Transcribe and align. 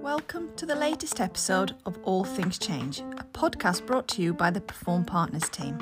Welcome 0.00 0.50
to 0.56 0.66
the 0.66 0.74
latest 0.74 1.20
episode 1.20 1.76
of 1.86 1.96
All 2.02 2.24
Things 2.24 2.58
Change, 2.58 2.98
a 2.98 3.24
podcast 3.32 3.86
brought 3.86 4.08
to 4.08 4.22
you 4.22 4.34
by 4.34 4.50
the 4.50 4.60
Perform 4.60 5.04
Partners 5.04 5.48
team. 5.48 5.78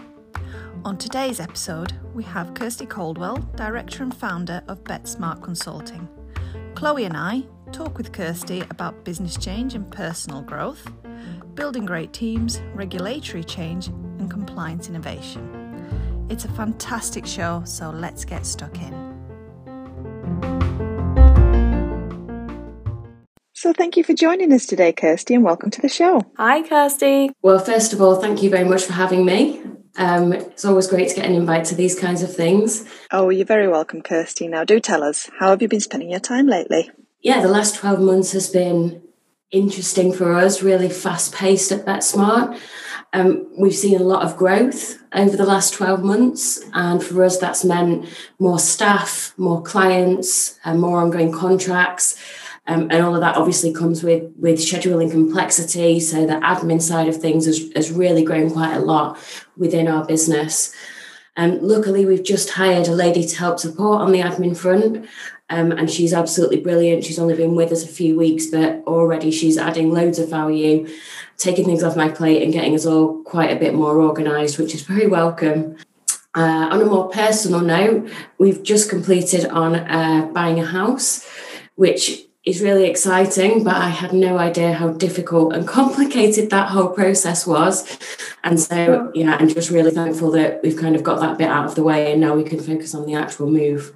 On 0.85 0.99
today's 0.99 1.41
episode, 1.41 1.95
we 2.13 2.25
have 2.25 2.53
Kirsty 2.53 2.85
Caldwell, 2.85 3.39
Director 3.57 4.03
and 4.03 4.15
Founder 4.15 4.63
of 4.69 4.85
BetSmart 4.85 5.43
Consulting. 5.43 6.07
Chloe 6.75 7.07
and 7.07 7.17
I 7.17 7.45
talk 7.73 7.97
with 7.97 8.13
Kirsty 8.13 8.61
about 8.69 9.03
business 9.03 9.39
change 9.39 9.73
and 9.75 9.91
personal 9.91 10.43
growth, 10.43 10.93
building 11.55 11.87
great 11.87 12.13
teams, 12.13 12.61
regulatory 12.75 13.45
change, 13.45 13.87
and 13.87 14.31
compliance 14.31 14.91
innovation. 14.91 15.62
It's 16.33 16.47
a 16.47 16.49
fantastic 16.49 17.27
show, 17.27 17.63
so 17.67 17.91
let's 17.91 18.25
get 18.25 18.47
stuck 18.47 18.75
in. 18.81 18.91
So, 23.53 23.75
thank 23.75 23.99
you 23.99 24.03
for 24.03 24.15
joining 24.15 24.51
us 24.55 24.65
today, 24.65 24.95
Kirsty, 24.95 25.35
and 25.35 25.45
welcome 25.45 25.71
to 25.71 25.83
the 25.83 25.91
show. 25.91 26.23
Hi, 26.39 26.67
Kirsty. 26.67 27.33
Well, 27.43 27.59
first 27.59 27.93
of 27.93 28.01
all, 28.01 28.17
thank 28.17 28.43
you 28.43 28.49
very 28.49 28.67
much 28.67 28.83
for 28.85 28.95
having 28.95 29.27
me. 29.27 29.63
Um, 29.99 30.33
it's 30.33 30.65
always 30.65 30.87
great 30.87 31.11
to 31.11 31.17
get 31.17 31.27
an 31.27 31.35
invite 31.35 31.67
to 31.67 31.75
these 31.75 32.01
kinds 32.01 32.23
of 32.23 32.35
things. 32.35 32.89
Oh, 33.11 33.29
you're 33.29 33.45
very 33.45 33.69
welcome, 33.69 34.01
Kirsty. 34.01 34.49
Now, 34.49 34.65
do 34.65 34.81
tell 34.81 35.05
us, 35.05 35.29
how 35.39 35.51
have 35.51 35.61
you 35.61 35.69
been 35.69 35.81
spending 35.81 36.09
your 36.09 36.21
time 36.21 36.47
lately? 36.47 36.91
Yeah, 37.21 37.43
the 37.43 37.49
last 37.49 37.77
12 37.77 38.01
months 38.01 38.33
has 38.33 38.49
been 38.49 39.03
interesting 39.51 40.15
for 40.15 40.33
us, 40.33 40.63
really 40.63 40.89
fast 40.89 41.35
paced 41.35 41.71
at 41.73 41.85
BetSmart. 41.85 42.59
Um, 43.13 43.47
we've 43.59 43.75
seen 43.75 44.01
a 44.01 44.05
lot 44.05 44.23
of 44.23 44.37
growth 44.37 45.03
over 45.13 45.37
the 45.37 45.45
last 45.45 45.75
12 45.75 46.03
months, 46.03 46.61
and 46.73 47.03
for 47.03 47.23
us, 47.23 47.39
that's 47.39 47.65
meant 47.65 48.09
more 48.39 48.59
staff, 48.59 49.35
more 49.37 49.63
clients, 49.63 50.59
and 50.65 50.81
more 50.81 51.01
ongoing 51.01 51.31
contracts. 51.31 52.19
Um, 52.67 52.89
and 52.91 53.05
all 53.05 53.15
of 53.15 53.21
that 53.21 53.37
obviously 53.37 53.73
comes 53.73 54.05
with 54.05 54.33
with 54.39 54.59
scheduling 54.59 55.11
complexity. 55.11 55.99
So 55.99 56.27
the 56.27 56.35
admin 56.35 56.81
side 56.81 57.09
of 57.09 57.17
things 57.17 57.47
has, 57.47 57.71
has 57.75 57.91
really 57.91 58.25
grown 58.25 58.51
quite 58.51 58.75
a 58.75 58.81
lot 58.81 59.19
within 59.57 59.89
our 59.89 60.05
business. 60.07 60.75
Um, 61.37 61.59
luckily, 61.61 62.07
we've 62.07 62.23
just 62.23 62.51
hired 62.51 62.89
a 62.89 62.93
lady 62.93 63.27
to 63.27 63.37
help 63.37 63.59
support 63.59 64.01
on 64.01 64.13
the 64.13 64.21
admin 64.21 64.57
front, 64.57 65.09
um, 65.53 65.71
and 65.71 65.91
she's 65.91 66.15
absolutely 66.15 66.61
brilliant. 66.61 67.05
She's 67.05 67.19
only 67.19 67.37
been 67.37 67.55
with 67.55 67.73
us 67.73 67.85
a 67.85 67.89
few 67.89 68.17
weeks, 68.17 68.47
but 68.47 68.83
already 68.87 69.31
she's 69.31 69.59
adding 69.59 69.93
loads 69.93 70.19
of 70.19 70.31
value, 70.31 70.89
taking 71.37 71.67
things 71.67 71.83
off 71.83 71.95
my 71.95 72.09
plate 72.09 72.43
and 72.43 72.55
getting 72.55 72.75
us 72.75 72.87
all 72.87 73.23
quite 73.25 73.51
a 73.51 73.61
bit 73.61 73.75
more 73.75 74.01
organised, 74.01 74.59
which 74.59 74.75
is 74.75 74.81
very 74.81 75.07
welcome. 75.07 75.77
Uh, 76.35 76.69
on 76.73 76.81
a 76.81 76.87
more 76.87 77.11
personal 77.11 77.61
note, 77.61 78.11
we've 78.39 78.63
just 78.63 78.89
completed 78.89 79.45
on 79.47 79.75
uh, 79.77 80.31
buying 80.33 80.59
a 80.59 80.65
house, 80.65 81.29
which 81.75 82.23
is 82.47 82.63
really 82.63 82.87
exciting, 82.87 83.63
but 83.63 83.75
I 83.75 83.91
had 83.91 84.15
no 84.15 84.39
idea 84.39 84.73
how 84.73 84.89
difficult 84.89 85.53
and 85.53 85.69
complicated 85.79 86.49
that 86.49 86.71
whole 86.71 86.89
process 86.89 87.47
was. 87.47 87.99
And 88.43 88.59
so, 88.59 89.13
yeah, 89.15 89.37
I'm 89.39 89.49
just 89.49 89.71
really 89.71 89.91
thankful 89.91 90.31
that 90.31 90.63
we've 90.63 90.79
kind 90.79 90.97
of 90.97 91.03
got 91.03 91.21
that 91.21 91.37
bit 91.37 91.49
out 91.49 91.67
of 91.67 91.75
the 91.75 91.83
way 91.83 92.11
and 92.11 92.23
now 92.23 92.35
we 92.35 92.43
can 92.43 92.59
focus 92.59 92.95
on 92.95 93.05
the 93.05 93.15
actual 93.15 93.51
move. 93.51 93.93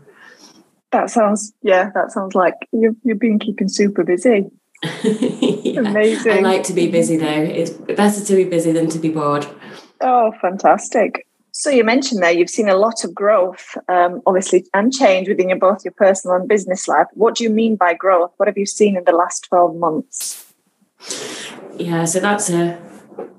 That 0.97 1.11
sounds, 1.11 1.52
yeah, 1.61 1.91
that 1.94 2.11
sounds 2.11 2.34
like 2.34 2.55
you've, 2.72 2.97
you've 3.02 3.19
been 3.19 3.39
keeping 3.39 3.69
super 3.69 4.02
busy. 4.02 4.47
yeah, 5.05 5.80
Amazing. 5.80 6.33
I 6.33 6.41
like 6.41 6.62
to 6.64 6.72
be 6.72 6.91
busy 6.91 7.19
though. 7.19 7.27
It's 7.27 7.70
better 7.70 8.25
to 8.25 8.34
be 8.34 8.44
busy 8.44 8.72
than 8.72 8.89
to 8.89 8.98
be 8.98 9.11
bored. 9.11 9.47
Oh, 10.00 10.33
fantastic. 10.41 11.27
So 11.52 11.69
you 11.69 11.84
mentioned 11.84 12.22
there 12.22 12.30
you've 12.30 12.48
seen 12.48 12.70
a 12.70 12.77
lot 12.77 13.05
of 13.05 13.14
growth, 13.14 13.77
um, 13.91 14.22
obviously, 14.24 14.64
and 14.72 14.91
change 14.91 15.28
within 15.28 15.50
your 15.50 15.58
both 15.58 15.84
your 15.84 15.92
personal 15.92 16.34
and 16.34 16.48
business 16.48 16.89
life. 16.89 17.08
What 17.12 17.34
do 17.34 17.44
you 17.44 17.50
mean 17.50 17.77
by 17.77 17.92
growth? 17.92 18.33
What 18.39 18.48
have 18.48 18.56
you 18.56 18.67
seen 18.67 18.97
in 18.97 19.05
the 19.05 19.12
last 19.12 19.47
twelve 19.50 19.77
months? 19.77 20.55
Yeah, 21.77 22.06
so 22.06 22.20
that's 22.20 22.48
a 22.48 22.80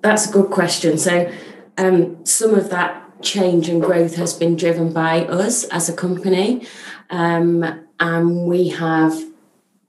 that's 0.02 0.30
a 0.30 0.32
good 0.32 0.52
question. 0.52 1.00
So 1.00 1.32
um, 1.80 2.24
some 2.24 2.54
of 2.54 2.70
that 2.70 3.07
change 3.22 3.70
and 3.70 3.82
growth 3.82 4.16
has 4.16 4.34
been 4.34 4.56
driven 4.56 4.94
by 4.94 5.26
us 5.26 5.64
as 5.66 5.90
a 5.90 5.94
company, 5.94 6.68
um, 7.10 7.86
and 8.00 8.46
we 8.48 8.70
have 8.70 9.24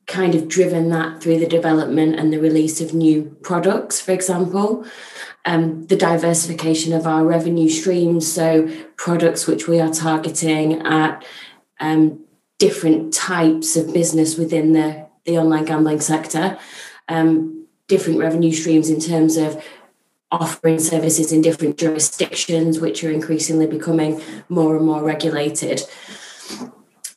kind 0.07 0.35
of 0.35 0.49
driven 0.49 0.89
that 0.89 1.23
through 1.23 1.39
the 1.39 1.47
development 1.47 2.19
and 2.19 2.33
the 2.33 2.39
release 2.39 2.81
of 2.81 2.95
new 2.95 3.37
products, 3.43 4.01
for 4.01 4.13
example. 4.13 4.85
Um, 5.45 5.87
the 5.87 5.97
diversification 5.97 6.93
of 6.93 7.07
our 7.07 7.25
revenue 7.25 7.69
streams, 7.69 8.31
so 8.31 8.69
products 8.97 9.47
which 9.47 9.69
we 9.69 9.81
are 9.81 9.93
targeting 9.93 10.83
at 10.87 11.25
um, 11.81 12.25
different 12.59 13.15
types 13.15 13.77
of 13.77 13.93
business 13.95 14.37
within 14.37 14.73
the, 14.73 15.07
the 15.25 15.39
online 15.39 15.65
gambling 15.65 16.01
sector, 16.01 16.59
um, 17.09 17.67
different 17.87 18.19
revenue 18.19 18.53
streams 18.53 18.91
in 18.91 19.01
terms 19.01 19.37
of 19.37 19.63
offering 20.31 20.79
services 20.79 21.33
in 21.33 21.41
different 21.41 21.79
jurisdictions, 21.79 22.81
which 22.81 23.03
are 23.03 23.11
increasingly 23.11 23.67
becoming 23.67 24.21
more 24.49 24.77
and 24.77 24.85
more 24.85 25.03
regulated. 25.03 25.83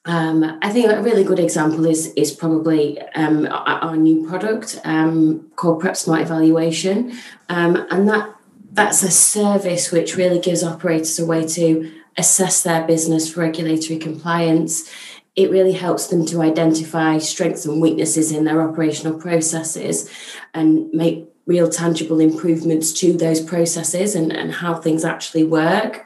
Um, 0.05 0.57
I 0.63 0.69
think 0.71 0.91
a 0.91 1.01
really 1.01 1.23
good 1.23 1.39
example 1.39 1.85
is 1.85 2.11
is 2.13 2.31
probably 2.31 2.99
um, 3.13 3.47
our, 3.51 3.95
new 3.95 4.27
product 4.27 4.79
um, 4.83 5.51
called 5.55 5.79
Prep 5.79 5.95
Smart 5.95 6.21
Evaluation, 6.21 7.11
um, 7.49 7.85
and 7.91 8.09
that 8.09 8.33
that's 8.71 9.03
a 9.03 9.11
service 9.11 9.91
which 9.91 10.15
really 10.15 10.39
gives 10.39 10.63
operators 10.63 11.19
a 11.19 11.25
way 11.25 11.45
to 11.45 11.91
assess 12.17 12.63
their 12.63 12.85
business 12.87 13.31
for 13.31 13.41
regulatory 13.41 13.99
compliance. 13.99 14.89
It 15.35 15.51
really 15.51 15.73
helps 15.73 16.07
them 16.07 16.25
to 16.27 16.41
identify 16.41 17.19
strengths 17.19 17.65
and 17.65 17.79
weaknesses 17.79 18.31
in 18.31 18.43
their 18.43 18.61
operational 18.61 19.19
processes 19.19 20.09
and 20.53 20.89
make 20.91 21.27
real 21.53 21.69
tangible 21.69 22.19
improvements 22.19 22.87
to 23.01 23.07
those 23.13 23.41
processes 23.41 24.15
and, 24.15 24.31
and 24.31 24.49
how 24.61 24.73
things 24.75 25.03
actually 25.03 25.45
work 25.61 26.05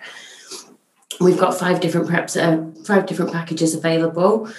we've 1.20 1.38
got 1.38 1.58
five 1.58 1.80
different 1.80 2.08
preps, 2.08 2.36
uh, 2.40 2.84
five 2.84 3.06
different 3.06 3.32
packages 3.32 3.76
available, 3.76 4.50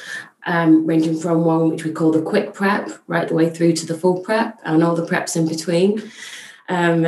um, 0.47 0.87
ranging 0.87 1.19
from 1.19 1.45
one 1.45 1.71
which 1.71 1.85
we 1.85 1.93
call 1.93 2.13
the 2.13 2.23
quick 2.23 2.55
prep, 2.55 2.91
right 3.07 3.29
the 3.29 3.35
way 3.35 3.51
through 3.51 3.73
to 3.75 3.87
the 3.87 3.97
full 3.97 4.21
prep, 4.21 4.59
and 4.65 4.83
all 4.83 4.95
the 4.95 5.07
preps 5.07 5.37
in 5.37 5.49
between. 5.49 6.11
Um, 6.69 7.07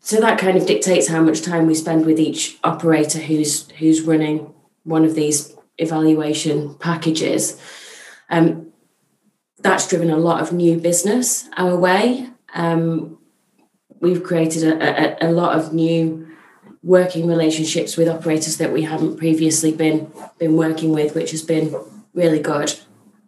so 0.00 0.20
that 0.20 0.38
kind 0.38 0.56
of 0.56 0.66
dictates 0.66 1.08
how 1.08 1.22
much 1.22 1.42
time 1.42 1.66
we 1.66 1.74
spend 1.74 2.06
with 2.06 2.20
each 2.20 2.58
operator 2.62 3.18
who's 3.18 3.68
who's 3.72 4.02
running 4.02 4.54
one 4.84 5.04
of 5.04 5.14
these 5.14 5.56
evaluation 5.78 6.74
packages. 6.76 7.60
Um, 8.30 8.72
that's 9.58 9.88
driven 9.88 10.10
a 10.10 10.16
lot 10.16 10.40
of 10.40 10.52
new 10.52 10.78
business 10.78 11.48
our 11.56 11.76
way. 11.76 12.30
Um, 12.56 13.18
we've 14.00 14.22
created 14.22 14.64
a, 14.64 15.24
a, 15.24 15.30
a 15.30 15.30
lot 15.30 15.56
of 15.56 15.72
new 15.72 16.26
working 16.82 17.26
relationships 17.26 17.96
with 17.96 18.08
operators 18.08 18.56
that 18.58 18.72
we 18.72 18.82
haven't 18.82 19.16
previously 19.16 19.72
been 19.72 20.10
been 20.38 20.56
working 20.56 20.92
with, 20.92 21.14
which 21.14 21.30
has 21.30 21.42
been 21.42 21.74
really 22.14 22.40
good. 22.40 22.74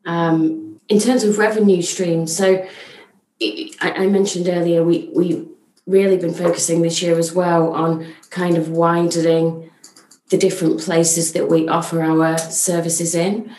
Um, 0.06 0.80
in 0.88 0.98
terms 0.98 1.22
of 1.24 1.38
revenue 1.38 1.82
streams, 1.82 2.34
so 2.34 2.66
I, 3.40 3.70
I 3.80 4.06
mentioned 4.06 4.48
earlier 4.48 4.82
we 4.82 5.10
we 5.14 5.46
really 5.86 6.16
been 6.16 6.34
focusing 6.34 6.82
this 6.82 7.02
year 7.02 7.18
as 7.18 7.32
well 7.32 7.72
on 7.72 8.12
kind 8.30 8.56
of 8.56 8.68
widening 8.70 9.70
the 10.28 10.36
different 10.36 10.80
places 10.80 11.32
that 11.32 11.48
we 11.48 11.66
offer 11.68 12.02
our 12.02 12.36
services 12.38 13.14
in. 13.14 13.50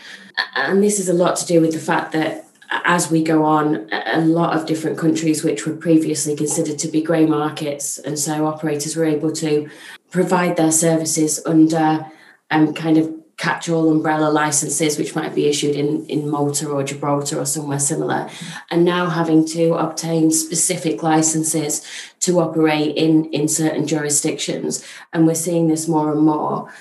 And 0.55 0.83
this 0.83 0.99
is 0.99 1.09
a 1.09 1.13
lot 1.13 1.35
to 1.37 1.45
do 1.45 1.59
with 1.59 1.73
the 1.73 1.79
fact 1.79 2.11
that 2.11 2.45
as 2.69 3.09
we 3.09 3.23
go 3.23 3.43
on, 3.43 3.89
a 3.91 4.21
lot 4.21 4.55
of 4.55 4.65
different 4.65 4.97
countries 4.97 5.43
which 5.43 5.65
were 5.65 5.75
previously 5.75 6.35
considered 6.35 6.77
to 6.79 6.87
be 6.87 7.01
grey 7.01 7.25
markets, 7.25 7.97
and 7.97 8.17
so 8.17 8.45
operators 8.45 8.95
were 8.95 9.05
able 9.05 9.31
to 9.31 9.69
provide 10.11 10.55
their 10.55 10.71
services 10.71 11.41
under 11.45 12.05
um, 12.51 12.73
kind 12.73 12.97
of 12.97 13.13
catch-all 13.37 13.89
umbrella 13.89 14.29
licenses, 14.29 14.97
which 14.97 15.15
might 15.15 15.33
be 15.33 15.47
issued 15.47 15.75
in, 15.75 16.05
in 16.07 16.29
Malta 16.29 16.67
or 16.67 16.83
Gibraltar 16.83 17.39
or 17.39 17.45
somewhere 17.45 17.79
similar, 17.79 18.29
and 18.69 18.83
now 18.83 19.07
having 19.07 19.45
to 19.47 19.75
obtain 19.75 20.29
specific 20.29 21.01
licenses 21.01 21.85
to 22.19 22.39
operate 22.39 22.97
in, 22.97 23.25
in 23.31 23.47
certain 23.47 23.87
jurisdictions. 23.87 24.85
And 25.13 25.25
we're 25.25 25.35
seeing 25.35 25.69
this 25.69 25.87
more 25.87 26.11
and 26.11 26.21
more. 26.21 26.71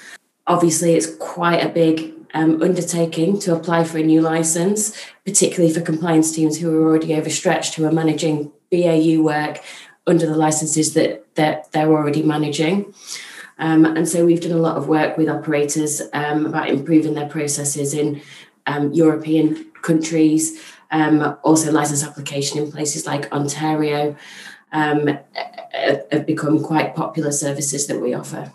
Obviously, 0.49 0.95
it's 0.95 1.15
quite 1.17 1.65
a 1.65 1.69
big 1.69 2.12
um, 2.38 2.62
undertaking 2.62 3.37
to 3.40 3.55
apply 3.55 3.82
for 3.82 3.99
a 3.99 4.02
new 4.02 4.20
license, 4.20 4.96
particularly 5.26 5.75
for 5.75 5.81
compliance 5.81 6.31
teams 6.31 6.56
who 6.58 6.70
are 6.73 6.87
already 6.87 7.14
overstretched, 7.14 7.75
who 7.75 7.85
are 7.85 7.90
managing 7.90 8.52
BAU 8.70 9.20
work 9.20 9.61
under 10.06 10.25
the 10.25 10.37
licenses 10.37 10.94
that, 10.94 11.35
that 11.35 11.73
they're 11.73 11.90
already 11.90 12.23
managing. 12.23 12.94
Um, 13.58 13.85
and 13.85 14.08
so 14.08 14.25
we've 14.25 14.40
done 14.40 14.52
a 14.52 14.58
lot 14.69 14.76
of 14.76 14.87
work 14.87 15.17
with 15.19 15.29
operators 15.29 16.00
um, 16.12 16.46
about 16.46 16.69
improving 16.69 17.14
their 17.14 17.29
processes 17.29 17.93
in 17.93 18.23
um, 18.69 18.93
European 18.93 19.73
countries, 19.82 20.62
um, 20.93 21.37
also 21.43 21.73
license 21.73 22.05
application 22.05 22.58
in 22.62 22.70
places 22.70 23.05
like 23.05 23.32
Ontario 23.32 24.14
um, 24.70 25.19
have 26.12 26.25
become 26.25 26.62
quite 26.62 26.94
popular 26.94 27.32
services 27.32 27.88
that 27.88 28.00
we 28.00 28.14
offer. 28.14 28.52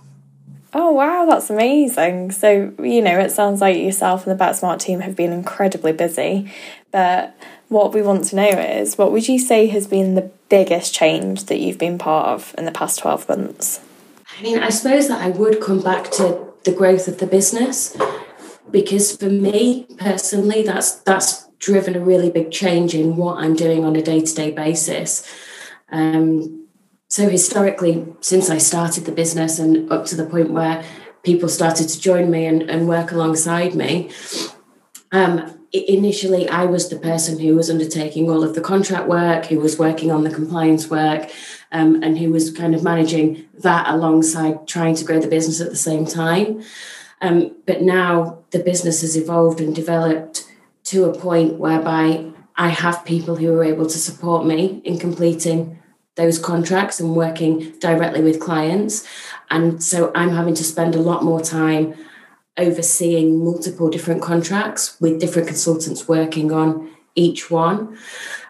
Oh 0.76 0.92
wow, 0.92 1.26
that's 1.30 1.50
amazing. 1.50 2.32
So, 2.32 2.74
you 2.80 3.02
know, 3.02 3.20
it 3.20 3.32
sounds 3.32 3.62
like 3.62 3.78
yourself 3.78 4.26
and 4.26 4.38
the 4.38 4.44
BetSmart 4.44 4.80
team 4.80 5.02
have 5.02 5.16
been 5.16 5.32
incredibly 5.32 5.92
busy. 5.92 6.52
But 6.92 7.38
what 7.70 7.94
we 7.94 8.02
want 8.02 8.26
to 8.26 8.36
know 8.36 8.50
is 8.50 8.98
what 8.98 9.12
would 9.12 9.28
you 9.28 9.38
say 9.38 9.68
has 9.68 9.86
been 9.86 10.16
the 10.16 10.32
biggest 10.50 10.94
change 10.94 11.46
that 11.46 11.60
you've 11.60 11.78
been 11.78 12.00
part 12.00 12.28
of 12.28 12.56
in 12.58 12.66
the 12.66 12.72
past 12.72 13.00
12 13.00 13.30
months? 13.30 13.82
I 14.40 14.42
mean, 14.42 14.60
I 14.60 14.70
suppose 14.70 15.08
that 15.10 15.22
I 15.22 15.30
would 15.30 15.62
come 15.62 15.82
back 15.82 16.10
to 16.12 16.54
the 16.64 16.72
growth 16.72 17.08
of 17.08 17.20
the 17.20 17.28
business 17.28 17.96
because 18.72 19.16
for 19.16 19.30
me 19.30 19.86
personally, 20.00 20.64
that's 20.64 20.96
that's 20.96 21.48
driven 21.60 21.96
a 21.96 22.00
really 22.00 22.32
big 22.32 22.52
change 22.52 22.96
in 22.96 23.16
what 23.16 23.38
I'm 23.38 23.56
doing 23.56 23.86
on 23.86 23.96
a 23.96 24.02
day 24.02 24.22
to 24.22 24.36
day 24.36 24.50
basis. 24.50 25.26
Um, 25.92 26.63
so 27.14 27.30
historically, 27.30 28.08
since 28.22 28.50
I 28.50 28.58
started 28.58 29.06
the 29.06 29.12
business 29.12 29.60
and 29.60 29.92
up 29.92 30.08
to 30.08 30.16
the 30.16 30.26
point 30.26 30.50
where 30.50 30.84
people 31.22 31.48
started 31.48 31.88
to 31.90 32.02
join 32.02 32.32
me 32.32 32.48
and, 32.48 32.64
and 32.64 32.88
work 32.88 33.12
alongside 33.12 33.76
me, 33.76 34.10
um, 35.12 35.60
initially 35.72 36.50
I 36.50 36.66
was 36.66 36.90
the 36.90 36.98
person 36.98 37.38
who 37.38 37.56
was 37.56 37.70
undertaking 37.70 38.32
all 38.32 38.44
of 38.44 38.56
the 38.56 38.62
contract 38.62 39.08
work, 39.08 39.46
who 39.46 39.60
was 39.60 39.78
working 39.78 40.10
on 40.10 40.24
the 40.24 40.32
compliance 40.32 40.90
work, 40.90 41.30
um, 41.72 42.02
and 42.02 42.18
who 42.18 42.32
was 42.32 42.50
kind 42.50 42.74
of 42.74 42.82
managing 42.82 43.48
that 43.60 43.94
alongside 43.94 44.68
trying 44.68 44.96
to 44.96 45.06
grow 45.06 45.20
the 45.20 45.28
business 45.28 45.62
at 45.62 45.70
the 45.70 45.76
same 45.76 46.08
time. 46.08 46.64
Um, 47.22 47.56
but 47.68 47.84
now 47.84 48.40
the 48.50 48.58
business 48.58 49.02
has 49.02 49.16
evolved 49.16 49.62
and 49.62 49.76
developed 49.76 50.52
to 50.86 51.06
a 51.06 51.16
point 51.16 51.60
whereby 51.60 52.32
I 52.56 52.70
have 52.70 53.06
people 53.06 53.36
who 53.36 53.54
are 53.54 53.64
able 53.64 53.86
to 53.86 54.00
support 54.00 54.48
me 54.48 54.82
in 54.84 54.98
completing 54.98 55.78
those 56.16 56.38
contracts 56.38 57.00
and 57.00 57.16
working 57.16 57.72
directly 57.80 58.22
with 58.22 58.40
clients. 58.40 59.08
And 59.50 59.84
so 59.84 60.12
I'm 60.14 60.30
having 60.30 60.54
to 60.56 60.64
spend 60.64 60.96
a 60.96 61.00
lot 61.00 61.24
more 61.24 61.42
time 61.42 61.96
overseeing 62.58 63.44
multiple 63.44 63.90
different 63.90 64.22
contracts 64.22 65.00
with 65.02 65.20
different 65.20 65.48
consultants 65.48 66.08
working 66.08 66.52
on 66.52 66.92
each 67.16 67.50
one. 67.50 67.98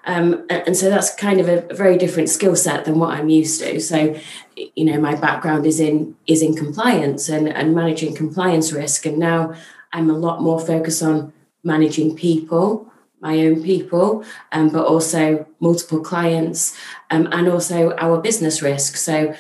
Um, 0.06 0.46
and 0.50 0.76
so 0.76 0.90
that's 0.90 1.16
kind 1.16 1.40
of 1.40 1.48
a, 1.48 1.74
very 1.74 1.98
different 1.98 2.30
skill 2.30 2.56
set 2.56 2.84
than 2.84 3.00
what 3.00 3.18
I'm 3.18 3.30
used 3.30 3.62
to. 3.62 3.80
So, 3.80 4.20
you 4.56 4.86
know, 4.86 5.00
my 5.00 5.16
background 5.16 5.66
is 5.66 5.80
in 5.80 6.16
is 6.28 6.42
in 6.42 6.56
compliance 6.56 7.30
and, 7.30 7.48
and 7.48 7.74
managing 7.74 8.14
compliance 8.16 8.74
risk. 8.74 9.06
And 9.06 9.18
now 9.18 9.54
I'm 9.94 10.10
a 10.10 10.18
lot 10.18 10.42
more 10.42 10.60
focused 10.60 11.02
on 11.02 11.32
managing 11.64 12.18
people 12.18 12.92
my 13.24 13.40
own 13.40 13.64
people, 13.64 14.24
um, 14.52 14.70
but 14.70 14.86
also 14.86 15.48
multiple 15.60 16.02
clients, 16.02 16.78
um, 17.10 17.28
and 17.32 17.48
also 17.48 17.96
our 17.96 18.22
business 18.22 18.62
risk. 18.62 18.98
So, 18.98 19.34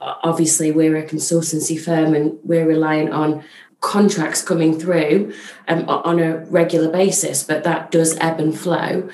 obviously, 0.00 0.70
we're 0.70 0.96
a 0.96 1.06
consultancy 1.06 1.80
firm 1.80 2.14
and 2.14 2.38
we're 2.44 2.66
reliant 2.66 3.12
on 3.12 3.44
contracts 3.80 4.42
coming 4.42 4.78
through 4.78 5.32
um, 5.68 5.88
on 5.88 6.18
a 6.18 6.38
regular 6.46 6.90
basis, 6.90 7.42
but 7.42 7.64
that 7.64 7.90
does 7.90 8.16
ebb 8.18 8.40
and 8.40 8.58
flow. 8.58 9.08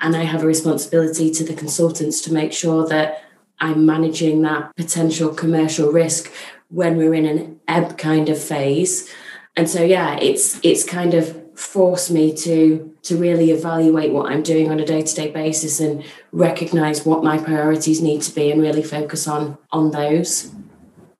And 0.00 0.16
I 0.16 0.24
have 0.24 0.42
a 0.42 0.46
responsibility 0.46 1.30
to 1.30 1.44
the 1.44 1.54
consultants 1.54 2.20
to 2.22 2.32
make 2.32 2.52
sure 2.52 2.86
that 2.88 3.24
I'm 3.60 3.84
managing 3.84 4.42
that 4.42 4.74
potential 4.76 5.34
commercial 5.34 5.92
risk 5.92 6.32
when 6.68 6.96
we're 6.96 7.14
in 7.14 7.26
an 7.26 7.60
ebb 7.68 7.98
kind 7.98 8.28
of 8.28 8.42
phase. 8.42 9.10
And 9.56 9.68
so, 9.68 9.82
yeah, 9.82 10.18
it's 10.20 10.60
it's 10.62 10.84
kind 10.84 11.14
of 11.14 11.39
force 11.60 12.10
me 12.10 12.34
to 12.34 12.94
to 13.02 13.16
really 13.16 13.50
evaluate 13.50 14.12
what 14.12 14.30
I'm 14.30 14.42
doing 14.42 14.70
on 14.70 14.80
a 14.80 14.84
day-to-day 14.84 15.30
basis 15.30 15.78
and 15.78 16.02
recognize 16.32 17.04
what 17.04 17.22
my 17.22 17.38
priorities 17.38 18.00
need 18.00 18.22
to 18.22 18.34
be 18.34 18.50
and 18.50 18.62
really 18.62 18.82
focus 18.82 19.28
on 19.28 19.58
on 19.70 19.90
those. 19.90 20.50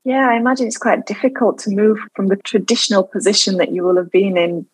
Yeah, 0.05 0.31
I 0.31 0.37
imagine 0.37 0.67
it's 0.67 0.79
quite 0.79 1.05
difficult 1.05 1.59
to 1.61 1.71
move 1.71 1.99
from 2.17 2.29
the 2.29 2.37
traditional 2.37 3.03
position 3.03 3.59
that 3.59 3.71
you 3.71 3.83
will 3.85 3.97
have 3.97 4.11
been 4.11 4.39
in, 4.39 4.67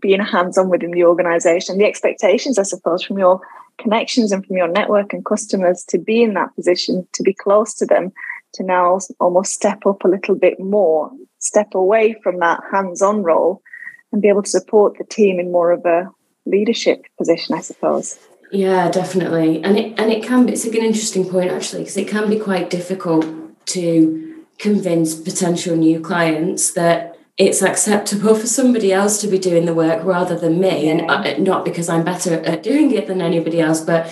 being 0.00 0.20
hands-on 0.20 0.68
within 0.68 0.90
the 0.90 1.04
organization, 1.04 1.78
the 1.78 1.86
expectations, 1.86 2.58
I 2.58 2.64
suppose, 2.64 3.02
from 3.02 3.18
your 3.18 3.40
connections 3.78 4.32
and 4.32 4.44
from 4.46 4.58
your 4.58 4.68
network 4.68 5.14
and 5.14 5.24
customers 5.24 5.82
to 5.88 5.98
be 5.98 6.22
in 6.22 6.34
that 6.34 6.54
position, 6.54 7.08
to 7.14 7.22
be 7.22 7.32
close 7.32 7.72
to 7.74 7.86
them, 7.86 8.12
to 8.52 8.62
now 8.62 8.98
almost 9.18 9.54
step 9.54 9.86
up 9.86 10.04
a 10.04 10.08
little 10.08 10.34
bit 10.34 10.60
more, 10.60 11.10
step 11.38 11.74
away 11.74 12.14
from 12.22 12.38
that 12.40 12.60
hands-on 12.70 13.22
role 13.22 13.62
and 14.12 14.22
be 14.22 14.28
able 14.28 14.42
to 14.42 14.50
support 14.50 14.98
the 14.98 15.04
team 15.04 15.38
in 15.38 15.52
more 15.52 15.72
of 15.72 15.84
a 15.84 16.10
leadership 16.46 17.04
position, 17.18 17.54
I 17.54 17.60
suppose. 17.60 18.18
Yeah, 18.52 18.90
definitely, 18.90 19.62
and 19.64 19.76
it 19.76 19.98
and 19.98 20.12
it 20.12 20.22
can 20.22 20.46
be. 20.46 20.52
It's 20.52 20.64
an 20.64 20.74
interesting 20.74 21.28
point 21.28 21.50
actually 21.50 21.82
because 21.82 21.96
it 21.96 22.08
can 22.08 22.30
be 22.30 22.38
quite 22.38 22.70
difficult 22.70 23.26
to 23.66 24.44
convince 24.58 25.14
potential 25.14 25.76
new 25.76 26.00
clients 26.00 26.72
that 26.72 27.18
it's 27.36 27.60
acceptable 27.60 28.34
for 28.34 28.46
somebody 28.46 28.92
else 28.92 29.20
to 29.20 29.28
be 29.28 29.38
doing 29.38 29.66
the 29.66 29.74
work 29.74 30.02
rather 30.04 30.38
than 30.38 30.60
me, 30.60 30.86
yeah. 30.86 30.92
and 30.92 31.10
uh, 31.10 31.36
not 31.38 31.64
because 31.64 31.88
I'm 31.88 32.04
better 32.04 32.34
at 32.34 32.62
doing 32.62 32.92
it 32.92 33.08
than 33.08 33.20
anybody 33.20 33.60
else, 33.60 33.80
but 33.80 34.10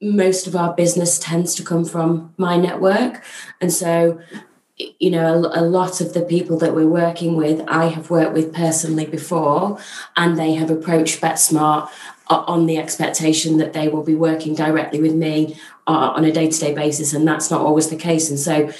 most 0.00 0.46
of 0.46 0.54
our 0.54 0.74
business 0.74 1.18
tends 1.18 1.54
to 1.54 1.64
come 1.64 1.84
from 1.84 2.34
my 2.36 2.56
network, 2.56 3.24
and 3.60 3.72
so 3.72 4.20
you 4.76 5.10
know 5.10 5.50
a, 5.54 5.62
lot 5.62 6.00
of 6.00 6.14
the 6.14 6.22
people 6.22 6.58
that 6.58 6.74
we're 6.74 6.88
working 6.88 7.36
with 7.36 7.62
i 7.68 7.86
have 7.86 8.10
worked 8.10 8.32
with 8.32 8.52
personally 8.52 9.06
before 9.06 9.78
and 10.16 10.36
they 10.36 10.54
have 10.54 10.70
approached 10.70 11.20
betsmart 11.20 11.88
on 12.26 12.66
the 12.66 12.78
expectation 12.78 13.58
that 13.58 13.72
they 13.72 13.86
will 13.86 14.02
be 14.02 14.14
working 14.14 14.54
directly 14.54 15.00
with 15.00 15.14
me 15.14 15.56
uh, 15.86 16.12
on 16.16 16.24
a 16.24 16.32
day-to-day 16.32 16.74
basis 16.74 17.12
and 17.12 17.28
that's 17.28 17.50
not 17.50 17.60
always 17.60 17.88
the 17.88 17.96
case 17.96 18.30
and 18.30 18.38
so 18.38 18.70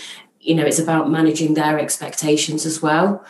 you 0.40 0.54
know 0.54 0.64
it's 0.64 0.78
about 0.78 1.10
managing 1.10 1.54
their 1.54 1.78
expectations 1.78 2.66
as 2.66 2.82
well. 2.82 3.24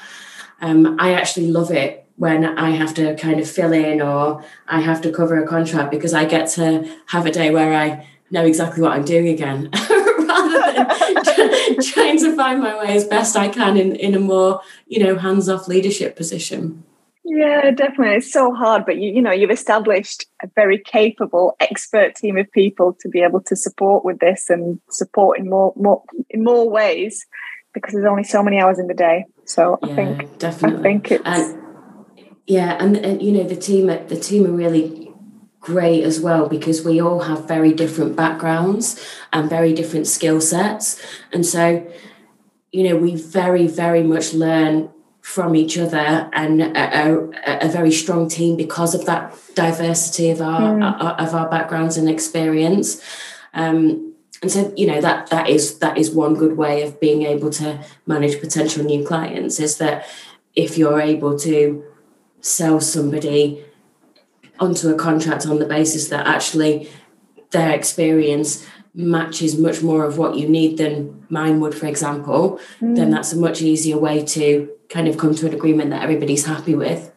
Um, 0.60 0.96
i 1.00 1.12
actually 1.12 1.48
love 1.48 1.70
it 1.70 2.06
when 2.16 2.44
I 2.44 2.70
have 2.70 2.94
to 2.94 3.16
kind 3.16 3.40
of 3.40 3.50
fill 3.50 3.72
in 3.72 4.00
or 4.00 4.44
I 4.68 4.80
have 4.80 5.02
to 5.02 5.10
cover 5.10 5.42
a 5.42 5.46
contract 5.46 5.90
because 5.90 6.14
I 6.14 6.24
get 6.24 6.48
to 6.50 6.88
have 7.06 7.26
a 7.26 7.30
day 7.30 7.50
where 7.50 7.74
I 7.74 8.06
know 8.30 8.44
exactly 8.44 8.82
what 8.82 8.92
I'm 8.92 9.04
doing 9.04 9.28
again 9.28 9.70
trying 11.82 12.18
to 12.18 12.34
find 12.36 12.60
my 12.60 12.78
way 12.78 12.94
as 12.96 13.04
best 13.04 13.36
I 13.36 13.48
can 13.48 13.76
in, 13.76 13.96
in 13.96 14.14
a 14.14 14.20
more, 14.20 14.60
you 14.86 15.02
know, 15.02 15.16
hands 15.16 15.48
off 15.48 15.68
leadership 15.68 16.16
position. 16.16 16.84
Yeah, 17.24 17.70
definitely. 17.70 18.16
It's 18.16 18.32
so 18.32 18.52
hard, 18.52 18.84
but 18.84 18.98
you, 18.98 19.12
you 19.12 19.22
know, 19.22 19.32
you've 19.32 19.50
established 19.50 20.26
a 20.42 20.48
very 20.54 20.78
capable, 20.78 21.56
expert 21.58 22.14
team 22.14 22.36
of 22.36 22.50
people 22.52 22.96
to 23.00 23.08
be 23.08 23.22
able 23.22 23.40
to 23.42 23.56
support 23.56 24.04
with 24.04 24.18
this 24.18 24.50
and 24.50 24.78
support 24.90 25.38
in 25.38 25.48
more, 25.48 25.72
more 25.74 26.02
in 26.28 26.44
more 26.44 26.68
ways 26.68 27.26
because 27.72 27.94
there's 27.94 28.06
only 28.06 28.24
so 28.24 28.42
many 28.42 28.58
hours 28.58 28.78
in 28.78 28.86
the 28.86 28.94
day. 28.94 29.24
So 29.46 29.78
I 29.82 29.94
think 29.94 30.38
definitely. 30.38 30.78
I 30.78 30.82
think 30.82 31.10
it's 31.10 31.24
and, 31.24 31.62
yeah, 32.46 32.76
and, 32.78 32.96
and 32.98 33.22
you 33.22 33.32
know 33.32 33.44
the 33.44 33.56
team 33.56 33.86
the 33.86 34.20
team 34.20 34.46
are 34.46 34.52
really 34.52 35.03
great 35.64 36.04
as 36.04 36.20
well 36.20 36.48
because 36.48 36.84
we 36.84 37.00
all 37.00 37.20
have 37.20 37.48
very 37.48 37.72
different 37.72 38.14
backgrounds 38.14 39.02
and 39.32 39.48
very 39.48 39.72
different 39.72 40.06
skill 40.06 40.40
sets. 40.40 41.02
And 41.32 41.44
so, 41.44 41.86
you 42.72 42.88
know, 42.88 42.96
we 42.96 43.16
very, 43.16 43.66
very 43.66 44.02
much 44.02 44.34
learn 44.34 44.90
from 45.22 45.56
each 45.56 45.78
other 45.78 46.28
and 46.34 46.60
a, 46.60 46.72
a, 46.76 47.66
a 47.66 47.68
very 47.68 47.90
strong 47.90 48.28
team 48.28 48.56
because 48.56 48.94
of 48.94 49.06
that 49.06 49.34
diversity 49.54 50.28
of 50.30 50.42
our 50.42 50.74
mm. 50.74 51.18
of 51.18 51.34
our 51.34 51.48
backgrounds 51.48 51.96
and 51.96 52.10
experience. 52.10 53.02
Um, 53.54 54.14
and 54.42 54.52
so, 54.52 54.70
you 54.76 54.86
know, 54.86 55.00
that 55.00 55.28
that 55.28 55.48
is 55.48 55.78
that 55.78 55.96
is 55.96 56.10
one 56.10 56.34
good 56.34 56.58
way 56.58 56.82
of 56.82 57.00
being 57.00 57.22
able 57.22 57.48
to 57.52 57.82
manage 58.06 58.38
potential 58.38 58.84
new 58.84 59.06
clients 59.06 59.58
is 59.58 59.78
that 59.78 60.06
if 60.54 60.76
you're 60.76 61.00
able 61.00 61.38
to 61.38 61.82
sell 62.42 62.78
somebody 62.78 63.64
onto 64.60 64.88
a 64.88 64.94
contract 64.94 65.46
on 65.46 65.58
the 65.58 65.66
basis 65.66 66.08
that 66.08 66.26
actually 66.26 66.88
their 67.50 67.70
experience 67.70 68.66
matches 68.94 69.58
much 69.58 69.82
more 69.82 70.04
of 70.04 70.18
what 70.18 70.36
you 70.36 70.48
need 70.48 70.78
than 70.78 71.26
mine 71.28 71.60
would, 71.60 71.74
for 71.74 71.86
example, 71.86 72.60
mm. 72.80 72.94
then 72.94 73.10
that's 73.10 73.32
a 73.32 73.36
much 73.36 73.60
easier 73.60 73.98
way 73.98 74.24
to 74.24 74.70
kind 74.88 75.08
of 75.08 75.18
come 75.18 75.34
to 75.34 75.46
an 75.46 75.54
agreement 75.54 75.90
that 75.90 76.02
everybody's 76.02 76.46
happy 76.46 76.74
with. 76.74 77.10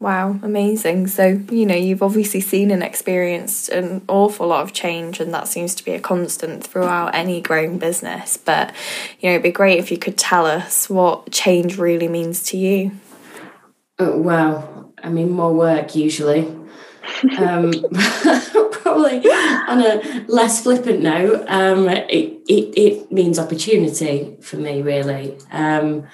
Wow, 0.00 0.40
amazing. 0.42 1.06
So, 1.06 1.40
you 1.48 1.64
know, 1.64 1.76
you've 1.76 2.02
obviously 2.02 2.40
seen 2.40 2.72
and 2.72 2.82
experienced 2.82 3.68
an 3.68 4.02
awful 4.08 4.48
lot 4.48 4.64
of 4.64 4.72
change, 4.72 5.20
and 5.20 5.32
that 5.32 5.46
seems 5.46 5.76
to 5.76 5.84
be 5.84 5.92
a 5.92 6.00
constant 6.00 6.64
throughout 6.64 7.14
any 7.14 7.40
growing 7.40 7.78
business. 7.78 8.36
But, 8.36 8.74
you 9.20 9.28
know, 9.28 9.34
it'd 9.34 9.44
be 9.44 9.52
great 9.52 9.78
if 9.78 9.92
you 9.92 9.98
could 9.98 10.18
tell 10.18 10.44
us 10.44 10.90
what 10.90 11.30
change 11.30 11.78
really 11.78 12.08
means 12.08 12.42
to 12.46 12.56
you. 12.56 12.90
Oh, 14.00 14.18
wow. 14.18 14.71
I 15.02 15.08
mean, 15.08 15.30
more 15.30 15.52
work 15.52 15.94
usually. 15.94 16.46
um, 17.38 17.72
probably 18.70 19.18
on 19.28 19.80
a 19.80 20.24
less 20.28 20.62
flippant 20.62 21.00
note, 21.00 21.44
um, 21.48 21.88
it, 21.88 22.40
it, 22.48 22.78
it, 22.78 23.12
means 23.12 23.38
opportunity 23.38 24.36
for 24.40 24.56
me, 24.56 24.82
really. 24.82 25.36
Um, 25.50 26.06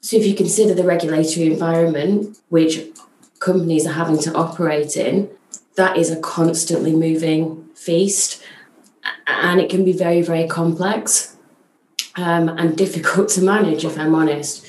so, 0.00 0.16
if 0.16 0.26
you 0.26 0.34
consider 0.34 0.74
the 0.74 0.84
regulatory 0.84 1.46
environment 1.46 2.38
which 2.48 2.86
companies 3.40 3.86
are 3.86 3.92
having 3.92 4.18
to 4.20 4.32
operate 4.34 4.96
in, 4.96 5.28
that 5.76 5.96
is 5.96 6.10
a 6.10 6.20
constantly 6.20 6.94
moving 6.94 7.68
feast 7.74 8.42
and 9.26 9.60
it 9.60 9.68
can 9.68 9.84
be 9.84 9.92
very, 9.92 10.22
very 10.22 10.46
complex. 10.48 11.36
um, 12.16 12.48
and 12.48 12.76
difficult 12.76 13.28
to 13.30 13.42
manage, 13.42 13.84
if 13.84 13.98
I'm 13.98 14.14
honest. 14.14 14.66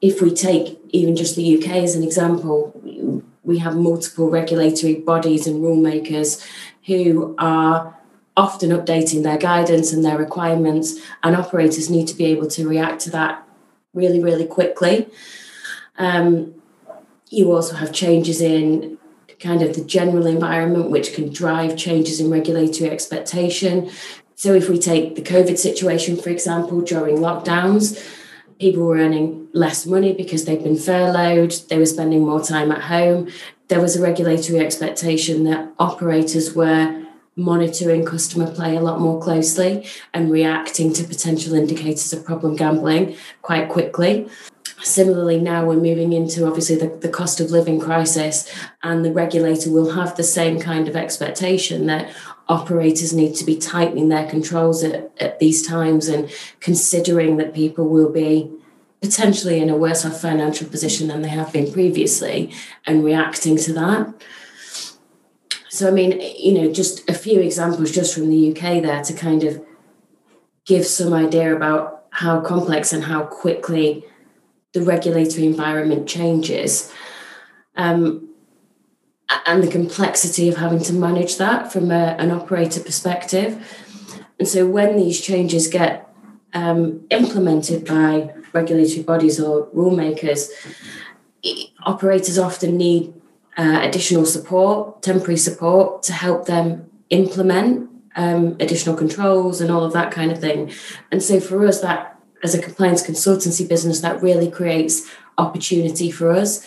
If 0.00 0.22
we 0.22 0.32
take 0.32 0.78
even 0.90 1.16
just 1.16 1.36
the 1.36 1.58
UK 1.58 1.82
as 1.82 1.94
an 1.94 2.02
example, 2.02 2.72
we 3.42 3.58
have 3.58 3.76
multiple 3.76 4.30
regulatory 4.30 4.94
bodies 4.94 5.46
and 5.46 5.62
rulemakers 5.62 6.46
who 6.86 7.34
are 7.38 7.98
often 8.36 8.70
updating 8.70 9.24
their 9.24 9.36
guidance 9.36 9.92
and 9.92 10.04
their 10.04 10.16
requirements, 10.16 11.00
and 11.24 11.34
operators 11.34 11.90
need 11.90 12.06
to 12.06 12.14
be 12.14 12.26
able 12.26 12.46
to 12.46 12.68
react 12.68 13.00
to 13.00 13.10
that 13.10 13.46
really, 13.94 14.22
really 14.22 14.46
quickly. 14.46 15.08
Um, 15.98 16.54
you 17.30 17.52
also 17.52 17.74
have 17.74 17.92
changes 17.92 18.40
in 18.40 18.96
kind 19.40 19.62
of 19.62 19.74
the 19.74 19.84
general 19.84 20.26
environment, 20.26 20.90
which 20.90 21.14
can 21.14 21.32
drive 21.32 21.76
changes 21.76 22.20
in 22.20 22.30
regulatory 22.30 22.90
expectation. 22.90 23.90
So, 24.36 24.54
if 24.54 24.68
we 24.68 24.78
take 24.78 25.16
the 25.16 25.22
COVID 25.22 25.58
situation, 25.58 26.16
for 26.16 26.30
example, 26.30 26.80
during 26.80 27.16
lockdowns, 27.16 28.00
people 28.58 28.84
were 28.84 28.96
earning 28.96 29.48
less 29.52 29.86
money 29.86 30.12
because 30.12 30.44
they'd 30.44 30.62
been 30.62 30.76
furloughed, 30.76 31.52
they 31.68 31.78
were 31.78 31.86
spending 31.86 32.24
more 32.24 32.42
time 32.42 32.70
at 32.72 32.82
home. 32.82 33.28
There 33.68 33.80
was 33.80 33.96
a 33.96 34.02
regulatory 34.02 34.60
expectation 34.60 35.44
that 35.44 35.72
operators 35.78 36.54
were 36.54 37.04
monitoring 37.36 38.04
customer 38.04 38.52
play 38.52 38.76
a 38.76 38.80
lot 38.80 39.00
more 39.00 39.20
closely 39.20 39.86
and 40.12 40.30
reacting 40.30 40.92
to 40.92 41.04
potential 41.04 41.54
indicators 41.54 42.12
of 42.12 42.24
problem 42.24 42.56
gambling 42.56 43.16
quite 43.42 43.68
quickly. 43.68 44.28
Similarly, 44.82 45.40
now 45.40 45.64
we're 45.64 45.76
moving 45.76 46.12
into 46.12 46.46
obviously 46.46 46.76
the, 46.76 46.88
the 46.88 47.08
cost 47.08 47.40
of 47.40 47.50
living 47.50 47.80
crisis, 47.80 48.52
and 48.82 49.04
the 49.04 49.12
regulator 49.12 49.70
will 49.72 49.92
have 49.92 50.16
the 50.16 50.22
same 50.22 50.60
kind 50.60 50.88
of 50.88 50.94
expectation 50.94 51.86
that 51.86 52.12
operators 52.48 53.12
need 53.12 53.34
to 53.34 53.44
be 53.44 53.56
tightening 53.56 54.08
their 54.08 54.28
controls 54.28 54.82
at, 54.82 55.10
at 55.20 55.38
these 55.38 55.66
times 55.66 56.08
and 56.08 56.30
considering 56.60 57.36
that 57.36 57.54
people 57.54 57.88
will 57.88 58.10
be 58.10 58.50
potentially 59.00 59.60
in 59.60 59.70
a 59.70 59.76
worse 59.76 60.04
off 60.04 60.20
financial 60.20 60.68
position 60.68 61.08
than 61.08 61.22
they 61.22 61.28
have 61.28 61.52
been 61.52 61.72
previously 61.72 62.52
and 62.86 63.04
reacting 63.04 63.56
to 63.56 63.72
that. 63.72 64.14
So, 65.68 65.86
I 65.86 65.90
mean, 65.90 66.20
you 66.20 66.52
know, 66.52 66.72
just 66.72 67.08
a 67.08 67.14
few 67.14 67.40
examples 67.40 67.92
just 67.92 68.14
from 68.14 68.30
the 68.30 68.50
UK 68.50 68.82
there 68.82 69.02
to 69.04 69.12
kind 69.12 69.44
of 69.44 69.64
give 70.64 70.86
some 70.86 71.12
idea 71.12 71.54
about 71.54 72.06
how 72.10 72.40
complex 72.40 72.92
and 72.92 73.04
how 73.04 73.24
quickly 73.24 74.04
the 74.72 74.82
regulatory 74.82 75.46
environment 75.46 76.08
changes. 76.08 76.92
Um, 77.76 78.27
and 79.46 79.62
the 79.62 79.70
complexity 79.70 80.48
of 80.48 80.56
having 80.56 80.80
to 80.80 80.92
manage 80.92 81.36
that 81.36 81.72
from 81.72 81.90
a, 81.90 82.16
an 82.18 82.30
operator 82.30 82.80
perspective. 82.80 83.50
And 84.38 84.48
so 84.48 84.66
when 84.66 84.96
these 84.96 85.20
changes 85.20 85.66
get 85.66 86.08
um, 86.54 87.06
implemented 87.10 87.86
by 87.86 88.32
regulatory 88.52 89.02
bodies 89.02 89.40
or 89.40 89.66
rulemakers, 89.68 90.48
operators 91.84 92.38
often 92.38 92.76
need 92.76 93.12
uh, 93.56 93.80
additional 93.82 94.24
support, 94.24 95.02
temporary 95.02 95.36
support 95.36 96.02
to 96.04 96.12
help 96.12 96.46
them 96.46 96.88
implement 97.10 97.90
um, 98.16 98.56
additional 98.60 98.96
controls 98.96 99.60
and 99.60 99.70
all 99.70 99.84
of 99.84 99.92
that 99.92 100.10
kind 100.10 100.32
of 100.32 100.40
thing. 100.40 100.72
And 101.10 101.22
so 101.22 101.40
for 101.40 101.66
us, 101.66 101.80
that 101.80 102.18
as 102.42 102.54
a 102.54 102.62
compliance 102.62 103.02
consultancy 103.06 103.68
business, 103.68 104.00
that 104.00 104.22
really 104.22 104.50
creates 104.50 105.10
opportunity 105.36 106.10
for 106.10 106.32
us 106.32 106.66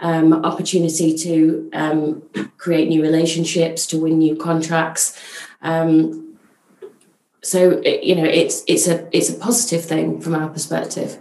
um, 0.00 0.32
opportunity 0.44 1.16
to 1.18 1.70
um, 1.72 2.22
create 2.58 2.88
new 2.88 3.02
relationships, 3.02 3.86
to 3.86 3.98
win 3.98 4.18
new 4.18 4.36
contracts. 4.36 5.18
Um, 5.62 6.36
so 7.42 7.82
you 7.82 8.14
know, 8.14 8.24
it's 8.24 8.64
it's 8.66 8.88
a 8.88 9.08
it's 9.16 9.28
a 9.28 9.34
positive 9.34 9.84
thing 9.84 10.20
from 10.20 10.34
our 10.34 10.48
perspective. 10.48 11.18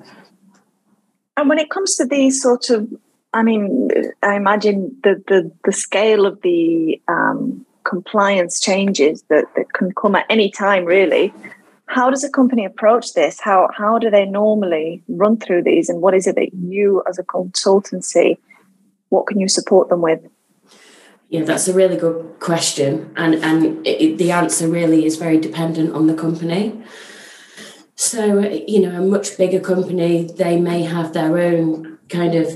And 1.35 1.49
when 1.49 1.59
it 1.59 1.69
comes 1.69 1.95
to 1.95 2.05
these 2.05 2.41
sort 2.41 2.69
of, 2.69 2.87
I 3.33 3.43
mean, 3.43 3.89
I 4.21 4.35
imagine 4.35 4.95
the 5.03 5.21
the, 5.27 5.51
the 5.65 5.73
scale 5.73 6.25
of 6.25 6.41
the 6.41 7.01
um, 7.07 7.65
compliance 7.83 8.59
changes 8.59 9.23
that, 9.29 9.45
that 9.55 9.73
can 9.73 9.91
come 9.93 10.15
at 10.15 10.25
any 10.29 10.49
time, 10.49 10.85
really. 10.85 11.33
How 11.87 12.09
does 12.09 12.23
a 12.23 12.29
company 12.29 12.65
approach 12.65 13.13
this? 13.13 13.39
How 13.39 13.69
how 13.77 13.99
do 13.99 14.09
they 14.09 14.25
normally 14.25 15.03
run 15.09 15.37
through 15.37 15.63
these, 15.63 15.89
and 15.89 16.01
what 16.01 16.13
is 16.13 16.25
it 16.25 16.35
that 16.35 16.53
you, 16.53 17.03
as 17.07 17.19
a 17.19 17.23
consultancy, 17.23 18.37
what 19.13 19.27
can 19.27 19.39
you 19.39 19.47
support 19.47 19.89
them 19.89 20.01
with? 20.01 20.21
Yeah, 21.29 21.43
that's 21.43 21.67
a 21.67 21.73
really 21.73 21.97
good 21.97 22.39
question, 22.39 23.13
and 23.15 23.35
and 23.35 23.85
it, 23.87 24.17
the 24.17 24.31
answer 24.31 24.67
really 24.67 25.05
is 25.05 25.15
very 25.17 25.39
dependent 25.39 25.93
on 25.93 26.07
the 26.07 26.15
company. 26.25 26.83
So 27.95 28.39
you 28.73 28.79
know, 28.81 28.93
a 28.97 29.05
much 29.15 29.37
bigger 29.37 29.59
company 29.59 30.23
they 30.23 30.59
may 30.59 30.81
have 30.83 31.13
their 31.13 31.37
own 31.37 31.99
kind 32.09 32.33
of 32.35 32.47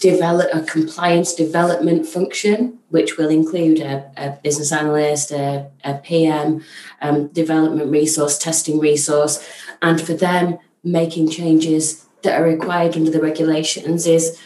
develop 0.00 0.48
a 0.52 0.60
compliance 0.60 1.34
development 1.34 2.06
function, 2.06 2.78
which 2.90 3.16
will 3.16 3.30
include 3.30 3.80
a, 3.80 4.10
a 4.16 4.38
business 4.42 4.70
analyst, 4.70 5.30
a, 5.30 5.70
a 5.82 5.94
PM, 5.94 6.62
um, 7.00 7.28
development 7.28 7.90
resource, 7.90 8.36
testing 8.36 8.78
resource, 8.78 9.34
and 9.80 10.00
for 10.00 10.12
them 10.12 10.58
making 10.82 11.30
changes 11.30 12.04
that 12.24 12.38
are 12.38 12.44
required 12.44 12.96
under 12.96 13.10
the 13.10 13.20
regulations 13.20 14.06
is 14.06 14.38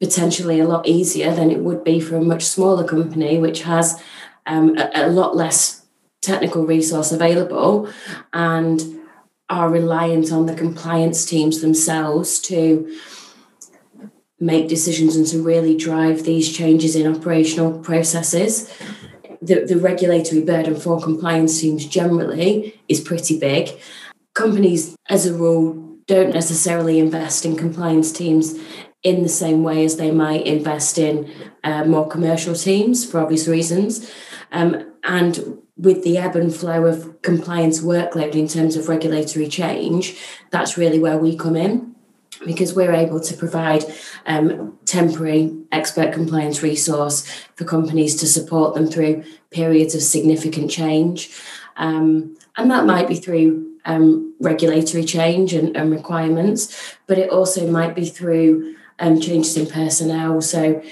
potentially 0.00 0.60
a 0.60 0.68
lot 0.68 0.86
easier 0.86 1.34
than 1.34 1.50
it 1.50 1.60
would 1.60 1.82
be 1.84 2.00
for 2.00 2.16
a 2.16 2.22
much 2.22 2.44
smaller 2.44 2.84
company, 2.84 3.38
which 3.38 3.62
has 3.62 4.02
um, 4.46 4.76
a, 4.76 4.90
a 4.94 5.08
lot 5.08 5.36
less 5.36 5.86
technical 6.22 6.66
resource 6.66 7.12
available 7.12 7.88
and 8.32 8.82
are 9.48 9.70
reliant 9.70 10.32
on 10.32 10.46
the 10.46 10.54
compliance 10.54 11.24
teams 11.24 11.60
themselves 11.60 12.40
to 12.40 12.92
make 14.38 14.68
decisions 14.68 15.16
and 15.16 15.26
to 15.26 15.42
really 15.42 15.76
drive 15.76 16.24
these 16.24 16.54
changes 16.54 16.94
in 16.94 17.06
operational 17.06 17.78
processes. 17.78 18.70
The, 19.40 19.64
the 19.64 19.78
regulatory 19.78 20.42
burden 20.42 20.76
for 20.76 21.00
compliance 21.00 21.60
teams 21.60 21.86
generally 21.86 22.80
is 22.88 23.00
pretty 23.00 23.38
big. 23.38 23.70
Companies, 24.34 24.96
as 25.08 25.26
a 25.26 25.32
rule, 25.32 25.96
don't 26.06 26.34
necessarily 26.34 26.98
invest 26.98 27.44
in 27.44 27.56
compliance 27.56 28.12
teams 28.12 28.58
in 29.06 29.22
the 29.22 29.28
same 29.28 29.62
way 29.62 29.84
as 29.84 29.98
they 29.98 30.10
might 30.10 30.44
invest 30.44 30.98
in 30.98 31.32
uh, 31.62 31.84
more 31.84 32.08
commercial 32.08 32.56
teams 32.56 33.08
for 33.08 33.20
obvious 33.20 33.46
reasons. 33.46 34.10
Um, 34.50 34.94
and 35.04 35.58
with 35.76 36.02
the 36.02 36.18
ebb 36.18 36.34
and 36.34 36.52
flow 36.52 36.86
of 36.86 37.22
compliance 37.22 37.80
workload 37.80 38.34
in 38.34 38.48
terms 38.48 38.74
of 38.74 38.88
regulatory 38.88 39.46
change, 39.46 40.18
that's 40.50 40.76
really 40.76 40.98
where 40.98 41.18
we 41.18 41.36
come 41.36 41.54
in 41.54 41.94
because 42.44 42.74
we're 42.74 42.92
able 42.92 43.20
to 43.20 43.36
provide 43.36 43.84
um, 44.26 44.76
temporary 44.86 45.56
expert 45.70 46.12
compliance 46.12 46.60
resource 46.64 47.24
for 47.54 47.64
companies 47.64 48.16
to 48.16 48.26
support 48.26 48.74
them 48.74 48.88
through 48.88 49.22
periods 49.50 49.94
of 49.94 50.02
significant 50.02 50.68
change. 50.68 51.30
Um, 51.76 52.36
and 52.56 52.72
that 52.72 52.86
might 52.86 53.06
be 53.06 53.14
through 53.14 53.78
um, 53.84 54.34
regulatory 54.40 55.04
change 55.04 55.54
and, 55.54 55.76
and, 55.76 55.92
requirements, 55.92 56.96
but 57.06 57.18
it 57.18 57.30
also 57.30 57.70
might 57.70 57.94
be 57.94 58.06
through 58.06 58.74
um, 58.98 59.20
changes 59.20 59.56
in 59.56 59.66
personnel. 59.66 60.40
So, 60.40 60.82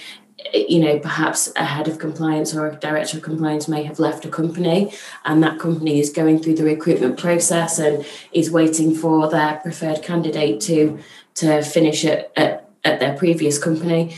you 0.52 0.78
know, 0.78 0.98
perhaps 0.98 1.50
a 1.56 1.64
head 1.64 1.88
of 1.88 1.98
compliance 1.98 2.54
or 2.54 2.68
a 2.68 2.76
director 2.76 3.16
of 3.16 3.22
compliance 3.22 3.66
may 3.66 3.82
have 3.84 3.98
left 3.98 4.24
a 4.24 4.28
company, 4.28 4.92
and 5.24 5.42
that 5.42 5.58
company 5.58 5.98
is 5.98 6.10
going 6.10 6.38
through 6.40 6.56
the 6.56 6.64
recruitment 6.64 7.18
process 7.18 7.78
and 7.78 8.04
is 8.32 8.50
waiting 8.50 8.94
for 8.94 9.28
their 9.28 9.56
preferred 9.62 10.02
candidate 10.02 10.60
to 10.62 10.98
to 11.34 11.62
finish 11.62 12.04
it 12.04 12.30
at, 12.36 12.68
at 12.84 13.00
their 13.00 13.16
previous 13.16 13.58
company. 13.58 14.14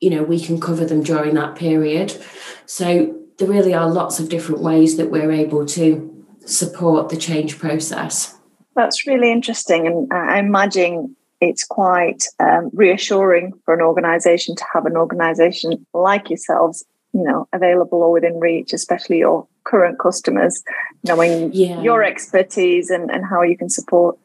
You 0.00 0.10
know, 0.10 0.22
we 0.22 0.40
can 0.40 0.60
cover 0.60 0.84
them 0.84 1.02
during 1.02 1.34
that 1.34 1.56
period. 1.56 2.20
So 2.66 3.16
there 3.38 3.48
really 3.48 3.72
are 3.72 3.88
lots 3.88 4.20
of 4.20 4.28
different 4.28 4.60
ways 4.60 4.96
that 4.96 5.10
we're 5.10 5.32
able 5.32 5.64
to 5.66 6.26
support 6.44 7.08
the 7.08 7.16
change 7.16 7.58
process. 7.58 8.36
That's 8.74 9.06
really 9.06 9.30
interesting, 9.30 9.86
and 9.86 10.12
I 10.12 10.38
imagine 10.38 11.16
it's 11.40 11.64
quite 11.64 12.24
um, 12.38 12.70
reassuring 12.72 13.52
for 13.64 13.74
an 13.74 13.80
organization 13.80 14.54
to 14.56 14.64
have 14.74 14.86
an 14.86 14.96
organization 14.96 15.86
like 15.94 16.30
yourselves 16.30 16.84
you 17.12 17.22
know 17.22 17.48
available 17.52 18.02
or 18.02 18.12
within 18.12 18.38
reach 18.38 18.72
especially 18.72 19.18
your 19.18 19.46
current 19.64 19.98
customers 19.98 20.62
knowing 21.04 21.52
yeah. 21.52 21.80
your 21.80 22.02
expertise 22.04 22.90
and, 22.90 23.10
and 23.10 23.24
how 23.24 23.42
you 23.42 23.56
can 23.56 23.68
support 23.68 24.18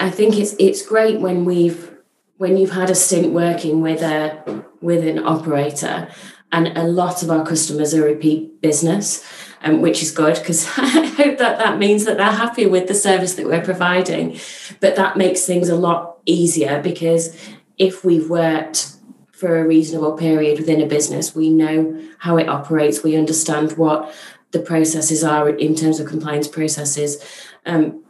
i 0.00 0.10
think 0.10 0.36
it's 0.36 0.54
it's 0.58 0.84
great 0.84 1.20
when 1.20 1.44
we've 1.44 1.90
when 2.38 2.56
you've 2.56 2.72
had 2.72 2.90
a 2.90 2.94
stint 2.94 3.32
working 3.32 3.80
with 3.80 4.02
a 4.02 4.64
with 4.80 5.06
an 5.06 5.24
operator 5.24 6.08
and 6.52 6.76
a 6.76 6.84
lot 6.84 7.22
of 7.22 7.30
our 7.30 7.46
customers 7.46 7.94
are 7.94 8.02
repeat 8.02 8.60
business 8.60 9.24
um, 9.62 9.80
which 9.80 10.02
is 10.02 10.10
good 10.10 10.34
because 10.36 10.66
I 10.76 11.06
hope 11.06 11.38
that 11.38 11.58
that 11.58 11.78
means 11.78 12.04
that 12.04 12.16
they're 12.16 12.26
happy 12.26 12.66
with 12.66 12.88
the 12.88 12.94
service 12.94 13.34
that 13.34 13.46
we're 13.46 13.64
providing. 13.64 14.38
But 14.80 14.96
that 14.96 15.16
makes 15.16 15.44
things 15.44 15.68
a 15.68 15.76
lot 15.76 16.18
easier 16.26 16.80
because 16.82 17.36
if 17.78 18.04
we've 18.04 18.28
worked 18.28 18.92
for 19.32 19.58
a 19.58 19.66
reasonable 19.66 20.16
period 20.16 20.58
within 20.58 20.80
a 20.80 20.86
business, 20.86 21.34
we 21.34 21.48
know 21.48 22.00
how 22.18 22.36
it 22.36 22.48
operates, 22.48 23.02
we 23.02 23.16
understand 23.16 23.72
what 23.72 24.14
the 24.50 24.60
processes 24.60 25.24
are 25.24 25.48
in 25.48 25.74
terms 25.74 26.00
of 26.00 26.06
compliance 26.06 26.48
processes. 26.48 27.24
Um, 27.64 28.04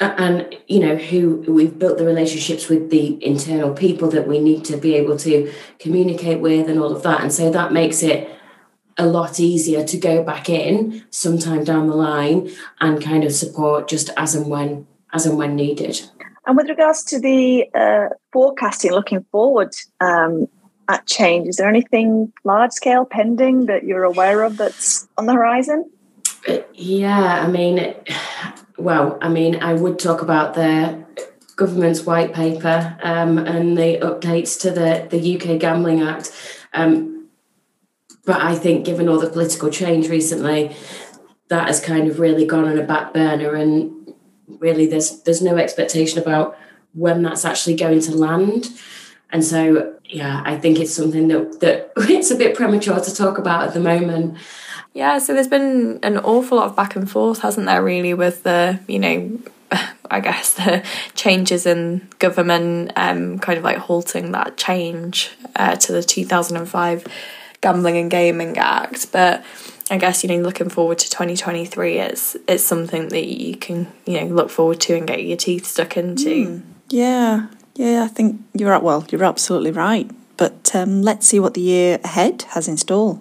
and 0.00 0.56
you 0.66 0.80
know 0.80 0.96
who 0.96 1.36
we've 1.46 1.78
built 1.78 1.98
the 1.98 2.04
relationships 2.04 2.68
with 2.68 2.90
the 2.90 3.24
internal 3.24 3.72
people 3.72 4.10
that 4.10 4.26
we 4.26 4.40
need 4.40 4.64
to 4.64 4.76
be 4.76 4.94
able 4.96 5.16
to 5.16 5.52
communicate 5.78 6.40
with 6.40 6.68
and 6.68 6.80
all 6.80 6.94
of 6.94 7.04
that 7.04 7.20
and 7.20 7.32
so 7.32 7.48
that 7.48 7.72
makes 7.72 8.02
it 8.02 8.28
a 8.96 9.06
lot 9.06 9.40
easier 9.40 9.84
to 9.84 9.98
go 9.98 10.22
back 10.22 10.48
in 10.48 11.04
sometime 11.10 11.64
down 11.64 11.88
the 11.88 11.96
line 11.96 12.50
and 12.80 13.02
kind 13.02 13.24
of 13.24 13.32
support 13.32 13.88
just 13.88 14.10
as 14.16 14.34
and 14.34 14.48
when 14.48 14.86
as 15.12 15.26
and 15.26 15.38
when 15.38 15.56
needed 15.56 16.00
and 16.46 16.56
with 16.56 16.68
regards 16.68 17.02
to 17.02 17.18
the 17.18 17.66
uh, 17.74 18.08
forecasting 18.32 18.92
looking 18.92 19.24
forward 19.30 19.74
um, 20.00 20.46
at 20.88 21.06
change 21.06 21.48
is 21.48 21.56
there 21.56 21.68
anything 21.68 22.32
large 22.44 22.72
scale 22.72 23.04
pending 23.04 23.66
that 23.66 23.84
you're 23.84 24.04
aware 24.04 24.42
of 24.42 24.56
that's 24.56 25.08
on 25.16 25.26
the 25.26 25.32
horizon 25.32 25.90
yeah 26.74 27.42
i 27.42 27.48
mean 27.48 27.94
well, 28.76 29.18
I 29.20 29.28
mean, 29.28 29.62
I 29.62 29.74
would 29.74 29.98
talk 29.98 30.22
about 30.22 30.54
the 30.54 31.04
government's 31.56 32.04
white 32.04 32.32
paper 32.32 32.98
um, 33.02 33.38
and 33.38 33.78
the 33.78 33.98
updates 34.00 34.60
to 34.62 34.70
the, 34.70 35.06
the 35.08 35.36
UK 35.36 35.60
Gambling 35.60 36.02
Act. 36.02 36.32
Um, 36.72 37.13
but 38.24 38.40
I 38.40 38.54
think, 38.54 38.84
given 38.84 39.08
all 39.08 39.18
the 39.18 39.30
political 39.30 39.70
change 39.70 40.08
recently, 40.08 40.74
that 41.48 41.66
has 41.66 41.80
kind 41.80 42.08
of 42.08 42.18
really 42.18 42.46
gone 42.46 42.64
on 42.64 42.78
a 42.78 42.82
back 42.82 43.12
burner, 43.12 43.54
and 43.54 44.14
really, 44.48 44.86
there's 44.86 45.22
there's 45.22 45.42
no 45.42 45.56
expectation 45.56 46.18
about 46.18 46.56
when 46.94 47.22
that's 47.22 47.44
actually 47.44 47.76
going 47.76 48.00
to 48.00 48.14
land. 48.14 48.70
And 49.30 49.44
so, 49.44 49.94
yeah, 50.04 50.42
I 50.44 50.56
think 50.56 50.78
it's 50.78 50.94
something 50.94 51.28
that 51.28 51.60
that 51.60 51.92
it's 51.96 52.30
a 52.30 52.36
bit 52.36 52.56
premature 52.56 53.00
to 53.00 53.14
talk 53.14 53.38
about 53.38 53.68
at 53.68 53.74
the 53.74 53.80
moment. 53.80 54.38
Yeah, 54.94 55.18
so 55.18 55.34
there's 55.34 55.48
been 55.48 55.98
an 56.04 56.18
awful 56.18 56.58
lot 56.58 56.68
of 56.68 56.76
back 56.76 56.94
and 56.94 57.10
forth, 57.10 57.40
hasn't 57.40 57.66
there, 57.66 57.82
really, 57.82 58.14
with 58.14 58.44
the, 58.44 58.78
you 58.86 59.00
know, 59.00 59.40
I 60.10 60.20
guess 60.20 60.54
the 60.54 60.84
changes 61.16 61.66
in 61.66 62.08
government 62.20 62.92
um, 62.94 63.40
kind 63.40 63.58
of 63.58 63.64
like 63.64 63.78
halting 63.78 64.30
that 64.32 64.56
change 64.56 65.32
uh, 65.56 65.74
to 65.74 65.92
the 65.92 66.02
2005 66.02 67.06
Gambling 67.64 67.96
and 67.96 68.10
Gaming 68.10 68.58
Act. 68.58 69.10
But 69.10 69.42
I 69.90 69.96
guess, 69.96 70.22
you 70.22 70.28
know, 70.28 70.42
looking 70.42 70.68
forward 70.68 70.98
to 70.98 71.08
2023, 71.08 71.98
it's, 71.98 72.36
it's 72.46 72.62
something 72.62 73.08
that 73.08 73.26
you 73.26 73.56
can, 73.56 73.90
you 74.04 74.20
know, 74.20 74.26
look 74.26 74.50
forward 74.50 74.80
to 74.82 74.94
and 74.94 75.06
get 75.06 75.24
your 75.24 75.38
teeth 75.38 75.64
stuck 75.64 75.96
into. 75.96 76.28
Mm. 76.28 76.62
Yeah, 76.90 77.46
yeah, 77.74 78.04
I 78.04 78.08
think 78.08 78.42
you're 78.52 78.70
right. 78.70 78.82
Well, 78.82 79.06
you're 79.10 79.24
absolutely 79.24 79.70
right. 79.70 80.10
But 80.36 80.74
um, 80.74 81.00
let's 81.00 81.26
see 81.26 81.40
what 81.40 81.54
the 81.54 81.62
year 81.62 81.98
ahead 82.04 82.42
has 82.50 82.68
in 82.68 82.76
store. 82.76 83.18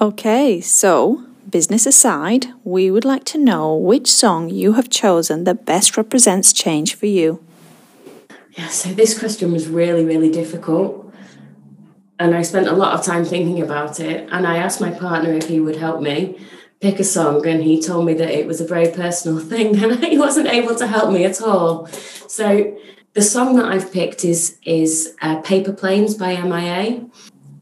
Okay, 0.00 0.60
so 0.60 1.24
business 1.48 1.86
aside, 1.86 2.48
we 2.64 2.90
would 2.90 3.04
like 3.04 3.24
to 3.26 3.38
know 3.38 3.76
which 3.76 4.10
song 4.10 4.50
you 4.50 4.72
have 4.72 4.90
chosen 4.90 5.44
that 5.44 5.64
best 5.64 5.96
represents 5.96 6.52
change 6.52 6.96
for 6.96 7.06
you. 7.06 7.40
Yeah, 8.58 8.68
so 8.68 8.88
this 8.90 9.16
question 9.16 9.52
was 9.52 9.68
really, 9.68 10.04
really 10.04 10.30
difficult. 10.30 11.03
And 12.18 12.34
I 12.34 12.42
spent 12.42 12.68
a 12.68 12.72
lot 12.72 12.94
of 12.94 13.04
time 13.04 13.24
thinking 13.24 13.60
about 13.60 14.00
it. 14.00 14.28
And 14.30 14.46
I 14.46 14.56
asked 14.56 14.80
my 14.80 14.90
partner 14.90 15.32
if 15.32 15.48
he 15.48 15.60
would 15.60 15.76
help 15.76 16.00
me 16.00 16.38
pick 16.80 17.00
a 17.00 17.04
song. 17.04 17.46
And 17.46 17.62
he 17.62 17.80
told 17.80 18.06
me 18.06 18.14
that 18.14 18.30
it 18.30 18.46
was 18.46 18.60
a 18.60 18.66
very 18.66 18.88
personal 18.88 19.38
thing 19.50 19.82
and 19.82 20.04
he 20.12 20.18
wasn't 20.18 20.48
able 20.48 20.74
to 20.76 20.86
help 20.86 21.12
me 21.12 21.24
at 21.24 21.40
all. 21.40 21.86
So 21.86 22.76
the 23.14 23.22
song 23.22 23.56
that 23.56 23.66
I've 23.66 23.92
picked 23.92 24.24
is, 24.24 24.58
is 24.64 25.14
uh, 25.22 25.40
Paper 25.42 25.72
Planes 25.72 26.14
by 26.14 26.40
MIA 26.40 27.06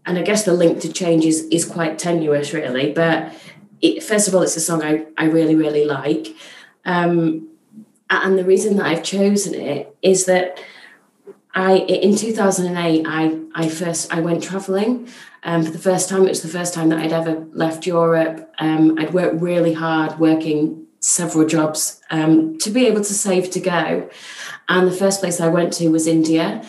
and 0.04 0.18
I 0.18 0.22
guess 0.22 0.44
the 0.44 0.52
link 0.52 0.80
to 0.80 0.92
change 0.92 1.24
is, 1.24 1.44
is 1.50 1.64
quite 1.64 1.98
tenuous, 1.98 2.52
really. 2.52 2.92
But 2.92 3.32
it, 3.80 4.02
first 4.02 4.28
of 4.28 4.34
all, 4.34 4.42
it's 4.42 4.56
a 4.56 4.60
song 4.60 4.82
I, 4.82 5.06
I 5.16 5.24
really, 5.24 5.54
really 5.54 5.84
like. 5.84 6.28
Um, 6.84 7.48
and 8.10 8.38
the 8.38 8.44
reason 8.44 8.76
that 8.76 8.86
I've 8.86 9.02
chosen 9.02 9.54
it 9.54 9.96
is 10.02 10.26
that 10.26 10.60
I 11.54 11.76
in 11.76 12.16
2008 12.16 13.04
I 13.06 13.38
I 13.54 13.68
first 13.68 14.12
I 14.12 14.20
went 14.20 14.42
traveling 14.42 15.08
um, 15.42 15.64
for 15.64 15.70
the 15.70 15.78
first 15.78 16.08
time. 16.08 16.24
It 16.24 16.30
was 16.30 16.42
the 16.42 16.48
first 16.48 16.72
time 16.74 16.88
that 16.88 16.98
I'd 16.98 17.12
ever 17.12 17.46
left 17.52 17.86
Europe. 17.86 18.52
Um, 18.58 18.98
I'd 18.98 19.12
worked 19.12 19.40
really 19.40 19.74
hard, 19.74 20.18
working 20.18 20.86
several 21.00 21.46
jobs 21.46 22.00
um, 22.10 22.56
to 22.58 22.70
be 22.70 22.86
able 22.86 23.02
to 23.02 23.14
save 23.14 23.50
to 23.50 23.60
go. 23.60 24.08
And 24.68 24.86
the 24.86 24.96
first 24.96 25.20
place 25.20 25.40
I 25.40 25.48
went 25.48 25.72
to 25.74 25.88
was 25.88 26.06
India, 26.06 26.64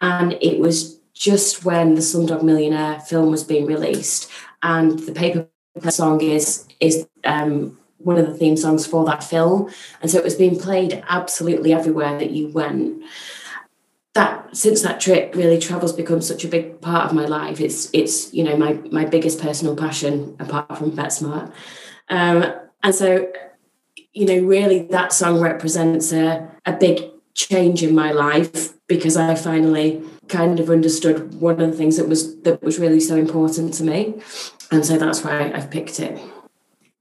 and 0.00 0.34
it 0.40 0.60
was 0.60 0.98
just 1.14 1.64
when 1.64 1.94
the 1.94 2.00
Slumdog 2.00 2.42
Millionaire 2.42 3.00
film 3.00 3.30
was 3.30 3.42
being 3.42 3.66
released, 3.66 4.30
and 4.62 4.98
the 5.00 5.12
paper 5.12 5.48
song 5.90 6.20
is 6.20 6.66
is 6.78 7.08
um, 7.24 7.76
one 7.98 8.18
of 8.18 8.26
the 8.26 8.34
theme 8.34 8.56
songs 8.56 8.86
for 8.86 9.04
that 9.06 9.24
film, 9.24 9.72
and 10.00 10.10
so 10.10 10.18
it 10.18 10.24
was 10.24 10.36
being 10.36 10.58
played 10.58 11.02
absolutely 11.08 11.72
everywhere 11.72 12.16
that 12.18 12.30
you 12.30 12.48
went. 12.48 13.02
That 14.14 14.56
since 14.56 14.82
that 14.82 15.00
trip, 15.00 15.34
really 15.34 15.58
travel's 15.58 15.92
become 15.92 16.20
such 16.20 16.44
a 16.44 16.48
big 16.48 16.80
part 16.80 17.06
of 17.06 17.14
my 17.14 17.26
life. 17.26 17.60
It's 17.60 17.90
it's 17.92 18.32
you 18.32 18.42
know 18.42 18.56
my 18.56 18.74
my 18.90 19.04
biggest 19.04 19.40
personal 19.40 19.76
passion 19.76 20.36
apart 20.40 20.78
from 20.78 20.92
BetSmart, 20.92 21.52
um, 22.08 22.44
and 22.82 22.94
so 22.94 23.30
you 24.12 24.26
know 24.26 24.46
really 24.46 24.80
that 24.90 25.12
song 25.12 25.40
represents 25.40 26.12
a 26.12 26.50
a 26.64 26.72
big 26.72 27.02
change 27.34 27.84
in 27.84 27.94
my 27.94 28.10
life 28.10 28.74
because 28.88 29.16
I 29.16 29.36
finally 29.36 30.02
kind 30.28 30.58
of 30.58 30.70
understood 30.70 31.40
one 31.40 31.60
of 31.60 31.70
the 31.70 31.76
things 31.76 31.96
that 31.96 32.08
was 32.08 32.36
that 32.40 32.62
was 32.62 32.78
really 32.78 33.00
so 33.00 33.16
important 33.16 33.74
to 33.74 33.84
me. 33.84 34.20
And 34.70 34.84
so 34.84 34.98
that's 34.98 35.22
why 35.24 35.52
I've 35.52 35.70
picked 35.70 36.00
it. 36.00 36.20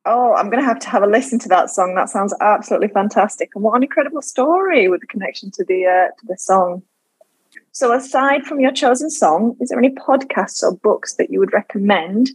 Oh 0.06 0.34
I'm 0.36 0.50
going 0.50 0.62
to 0.62 0.67
have 0.67 0.80
to 0.80 0.89
have 0.89 1.04
a 1.04 1.08
listen 1.08 1.39
to 1.39 1.50
that 1.50 1.70
song. 1.70 1.96
That 1.96 2.10
sounds 2.10 2.34
absolutely 2.39 2.89
fantastic. 2.89 3.50
And 3.56 3.63
what 3.63 3.76
an 3.76 3.84
incredible 3.84 4.22
story 4.22 4.88
with 4.88 5.02
the 5.02 5.08
connection 5.08 5.52
to 5.52 5.65
the 5.65 5.86
uh, 5.86 6.08
to 6.20 6.28
the 6.28 6.38
song 6.38 6.84
so 7.77 7.93
aside 7.93 8.43
from 8.43 8.59
your 8.59 8.71
chosen 8.71 9.09
song 9.09 9.55
is 9.59 9.69
there 9.69 9.77
any 9.77 9.91
podcasts 9.91 10.63
or 10.63 10.75
books 10.75 11.15
that 11.15 11.29
you 11.29 11.39
would 11.39 11.53
recommend 11.53 12.31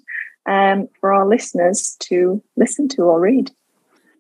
um, 0.47 0.89
for 1.01 1.13
our 1.13 1.27
listeners 1.27 1.97
to 1.99 2.43
listen 2.57 2.89
to 2.89 3.03
or 3.03 3.21
read 3.21 3.51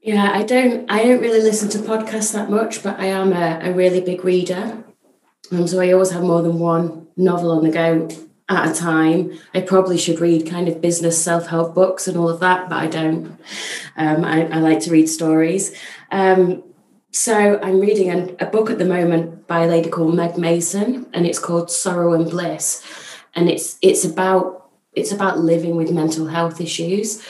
yeah 0.02 0.30
I 0.35 0.42
don't 0.42 0.90
I 0.90 1.04
don't 1.04 1.20
really 1.20 1.42
listen 1.42 1.68
to 1.70 1.78
podcasts 1.78 2.32
that 2.32 2.50
much 2.50 2.82
but 2.82 2.98
I 2.98 3.06
am 3.06 3.32
a, 3.32 3.61
a 3.62 3.72
really 3.72 4.00
big 4.00 4.24
reader 4.24 4.82
um, 5.52 5.66
so 5.66 5.80
I 5.80 5.92
always 5.92 6.11
have 6.11 6.22
more 6.22 6.42
than 6.42 6.58
one 6.58 7.06
novel 7.16 7.52
on 7.52 7.62
the 7.62 7.70
go 7.70 8.08
at 8.48 8.70
a 8.70 8.74
time. 8.74 9.38
I 9.54 9.61
probably 9.61 9.98
should 9.98 10.20
read 10.20 10.48
kind 10.48 10.68
of 10.68 10.80
business 10.80 11.22
self 11.22 11.46
help 11.46 11.74
books 11.74 12.08
and 12.08 12.16
all 12.16 12.28
of 12.28 12.40
that, 12.40 12.68
but 12.68 12.76
I 12.76 12.87
don't. 12.87 13.38
Um, 13.96 14.24
I, 14.24 14.46
I, 14.48 14.58
like 14.58 14.80
to 14.80 14.90
read 14.90 15.08
stories. 15.08 15.74
Um, 16.11 16.62
so 17.12 17.61
I'm 17.62 17.79
reading 17.79 18.11
a, 18.11 18.44
a, 18.44 18.46
book 18.46 18.70
at 18.70 18.79
the 18.79 18.87
moment 18.87 19.46
by 19.46 19.64
a 19.64 19.68
lady 19.68 19.90
called 19.90 20.14
Meg 20.14 20.38
Mason, 20.38 21.07
and 21.12 21.27
it's 21.27 21.38
called 21.38 21.70
Sorrow 21.70 22.14
and 22.14 22.29
Bliss, 22.29 22.83
and 23.35 23.51
it's 23.51 23.77
it's 23.83 24.03
about 24.05 24.70
it's 24.94 25.12
about 25.12 25.38
living 25.38 25.77
with 25.77 25.90
mental 25.90 26.27
health 26.27 26.59
issues. 26.59 27.22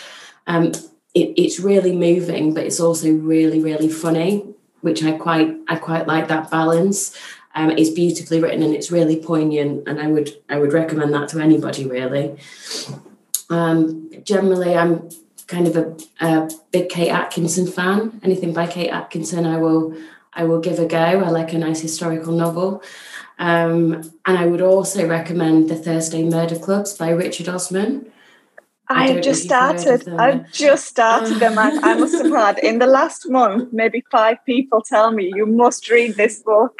Um, 0.46 0.66
it, 1.14 1.34
it's 1.36 1.58
really 1.58 1.96
moving, 1.96 2.54
but 2.54 2.64
it's 2.64 2.78
also 2.78 3.12
really 3.12 3.60
really 3.60 3.88
funny, 3.88 4.54
which 4.82 5.02
I 5.02 5.12
quite 5.12 5.56
I 5.66 5.76
quite 5.76 6.06
like 6.06 6.28
that 6.28 6.48
balance. 6.48 7.16
Um, 7.54 7.70
it's 7.72 7.90
beautifully 7.90 8.40
written 8.40 8.62
and 8.62 8.74
it's 8.74 8.92
really 8.92 9.16
poignant, 9.16 9.88
and 9.88 10.00
I 10.00 10.06
would 10.06 10.30
I 10.48 10.58
would 10.58 10.72
recommend 10.72 11.12
that 11.14 11.28
to 11.30 11.40
anybody 11.40 11.86
really. 11.86 12.36
Um, 13.50 14.10
generally, 14.22 14.76
I'm 14.76 15.10
kind 15.52 15.68
of 15.68 15.76
a, 15.76 15.96
a, 16.24 16.50
big 16.72 16.88
Kate 16.88 17.10
Atkinson 17.10 17.66
fan. 17.66 18.20
Anything 18.22 18.54
by 18.54 18.66
Kate 18.66 18.88
Atkinson, 18.88 19.44
I 19.44 19.58
will 19.58 19.94
I 20.32 20.44
will 20.44 20.60
give 20.60 20.78
a 20.78 20.86
go. 20.86 20.96
I 20.96 21.28
like 21.28 21.52
a 21.52 21.58
nice 21.58 21.80
historical 21.80 22.32
novel. 22.32 22.82
Um, 23.38 24.00
and 24.24 24.38
I 24.38 24.46
would 24.46 24.62
also 24.62 25.06
recommend 25.06 25.68
The 25.68 25.76
Thursday 25.76 26.24
Murder 26.24 26.58
Clubs 26.58 26.94
by 26.96 27.10
Richard 27.10 27.48
Osman. 27.48 28.10
I've 28.96 29.22
just 29.22 29.42
started. 29.42 30.08
I've 30.08 30.50
just 30.52 30.86
started 30.86 31.38
them. 31.38 31.58
I, 31.58 31.78
I, 31.82 31.94
must 31.94 32.14
have 32.14 32.32
had 32.32 32.58
in 32.58 32.78
the 32.78 32.86
last 32.86 33.28
month 33.28 33.72
maybe 33.72 34.04
five 34.10 34.38
people 34.44 34.82
tell 34.82 35.12
me 35.12 35.32
you 35.34 35.46
must 35.46 35.90
read 35.90 36.16
this 36.16 36.42
book. 36.42 36.78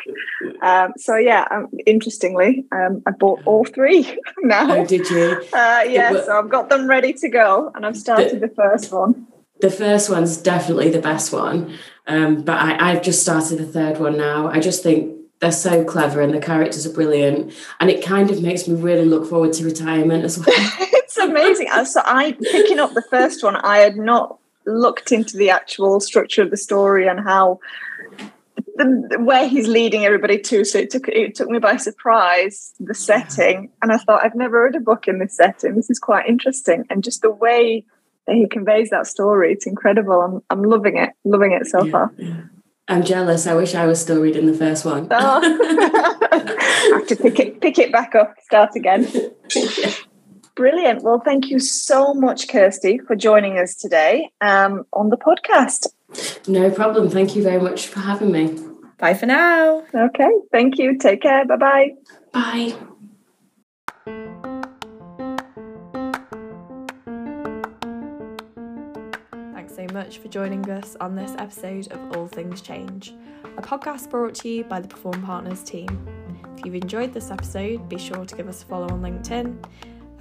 Um, 0.62 0.92
so 0.96 1.16
yeah, 1.16 1.46
um, 1.51 1.68
interestingly, 1.87 2.64
um, 2.72 3.03
I 3.07 3.11
bought 3.12 3.42
all 3.44 3.64
three 3.64 4.18
now. 4.42 4.77
Oh, 4.77 4.87
did 4.87 5.09
you? 5.11 5.42
Uh, 5.53 5.85
yeah, 5.88 6.12
so 6.25 6.38
I've 6.38 6.51
got 6.51 6.68
them 6.68 6.87
ready 6.87 7.12
to 7.14 7.29
go, 7.29 7.70
and 7.75 7.85
I've 7.85 7.96
started 7.96 8.40
the, 8.40 8.48
the 8.48 8.55
first 8.55 8.92
one. 8.92 9.27
The 9.61 9.70
first 9.70 10.11
one's 10.11 10.37
definitely 10.37 10.90
the 10.90 11.01
best 11.01 11.33
one, 11.33 11.77
um, 12.07 12.42
but 12.42 12.59
I, 12.59 12.90
I've 12.90 13.03
just 13.03 13.22
started 13.22 13.59
the 13.59 13.66
third 13.66 13.98
one 13.98 14.16
now. 14.16 14.48
I 14.48 14.59
just 14.59 14.83
think 14.83 15.22
they're 15.42 15.53
so 15.53 15.85
clever 15.85 16.20
and 16.20 16.33
the 16.33 16.40
characters 16.40 16.87
are 16.87 16.92
brilliant 16.92 17.53
and 17.81 17.90
it 17.90 18.03
kind 18.05 18.31
of 18.31 18.40
makes 18.40 18.68
me 18.68 18.81
really 18.81 19.05
look 19.05 19.29
forward 19.29 19.53
to 19.53 19.64
retirement 19.64 20.25
as 20.25 20.38
well 20.38 20.88
it's 21.16 21.31
amazing 21.31 21.68
uh, 21.70 21.85
so 21.85 22.01
i 22.05 22.37
picking 22.51 22.79
up 22.79 22.92
the 22.94 23.03
first 23.03 23.42
one 23.42 23.57
i 23.57 23.79
had 23.79 23.96
not 23.96 24.38
looked 24.66 25.12
into 25.12 25.37
the 25.37 25.51
actual 25.51 26.01
structure 26.01 26.42
of 26.42 26.51
the 26.51 26.57
story 26.57 27.07
and 27.07 27.20
how 27.20 27.59
the, 28.77 29.18
where 29.20 29.48
he's 29.48 29.68
leading 29.68 30.05
everybody 30.05 30.38
to 30.38 30.64
so 30.64 30.79
it 30.79 30.90
took 30.90 31.09
it 31.09 31.35
took 31.35 31.48
me 31.48 31.59
by 31.59 31.77
surprise 31.77 32.72
the 32.81 32.94
setting 32.94 33.70
and 33.83 33.92
i 33.92 33.98
thought 33.98 34.25
i've 34.25 34.35
never 34.35 34.62
read 34.62 34.75
a 34.75 34.81
book 34.81 35.07
in 35.09 35.18
this 35.18 35.37
setting 35.37 35.75
this 35.75 35.90
is 35.90 35.98
quite 35.98 36.27
interesting 36.27 36.85
and 36.88 37.05
just 37.05 37.22
the 37.22 37.31
way 37.31 37.85
that 38.27 38.37
he 38.37 38.46
conveys 38.46 38.88
that 38.90 39.07
story 39.07 39.53
it's 39.53 39.66
incredible 39.66 40.20
i'm, 40.22 40.42
I'm 40.48 40.62
loving 40.62 40.96
it 40.96 41.11
loving 41.25 41.53
it 41.53 41.66
so 41.66 41.85
yeah, 41.85 41.90
far 41.90 42.12
yeah. 42.16 42.42
I'm 42.88 43.05
jealous. 43.05 43.46
I 43.46 43.55
wish 43.55 43.77
I 43.77 43.87
was 43.87 44.01
still 44.01 44.20
reading 44.20 44.46
the 44.46 44.53
first 44.53 44.85
one. 44.85 45.07
Oh. 45.11 46.59
have 46.92 47.07
to 47.07 47.16
pick 47.16 47.38
it 47.38 47.61
pick 47.61 47.79
it 47.79 47.92
back 47.92 48.16
up, 48.16 48.35
start 48.42 48.75
again. 48.75 49.09
yeah. 49.55 49.92
Brilliant. 50.55 51.03
Well, 51.03 51.23
thank 51.25 51.49
you 51.51 51.59
so 51.59 52.12
much, 52.12 52.49
Kirsty, 52.49 52.99
for 52.99 53.17
joining 53.17 53.59
us 53.59 53.75
today 53.75 54.31
um, 54.41 54.85
on 54.93 55.09
the 55.09 55.17
podcast. 55.17 55.87
No 56.47 56.71
problem. 56.71 57.09
Thank 57.09 57.35
you 57.35 57.43
very 57.43 57.61
much 57.61 57.87
for 57.87 58.01
having 58.01 58.31
me. 58.31 58.59
Bye 58.99 59.15
for 59.15 59.27
now. 59.27 59.83
Okay. 59.95 60.31
Thank 60.53 60.79
you. 60.79 60.99
Take 60.99 61.23
care. 61.23 61.47
Bye 61.47 61.57
bye. 61.57 61.88
Bye. 62.33 62.75
Thanks 69.55 69.75
so 69.75 69.87
much 69.95 70.19
for 70.19 70.29
joining 70.29 70.69
us 70.71 70.97
on 71.01 71.17
this 71.17 71.35
episode 71.38 71.91
of 71.93 72.17
All 72.17 72.29
Things 72.29 72.61
Change, 72.61 73.15
a 73.57 73.62
podcast 73.62 74.11
brought 74.11 74.35
to 74.37 74.49
you 74.49 74.65
by 74.65 74.81
the 74.81 74.88
Perform 74.88 75.23
Partners 75.23 75.62
team. 75.62 75.88
If 76.57 76.67
you've 76.67 76.75
enjoyed 76.75 77.12
this 77.12 77.31
episode, 77.31 77.88
be 77.88 77.99
sure 77.99 78.25
to 78.25 78.37
give 78.37 78.49
us 78.49 78.62
a 78.62 78.67
follow 78.67 78.88
on 78.91 79.01
LinkedIn, 79.01 79.57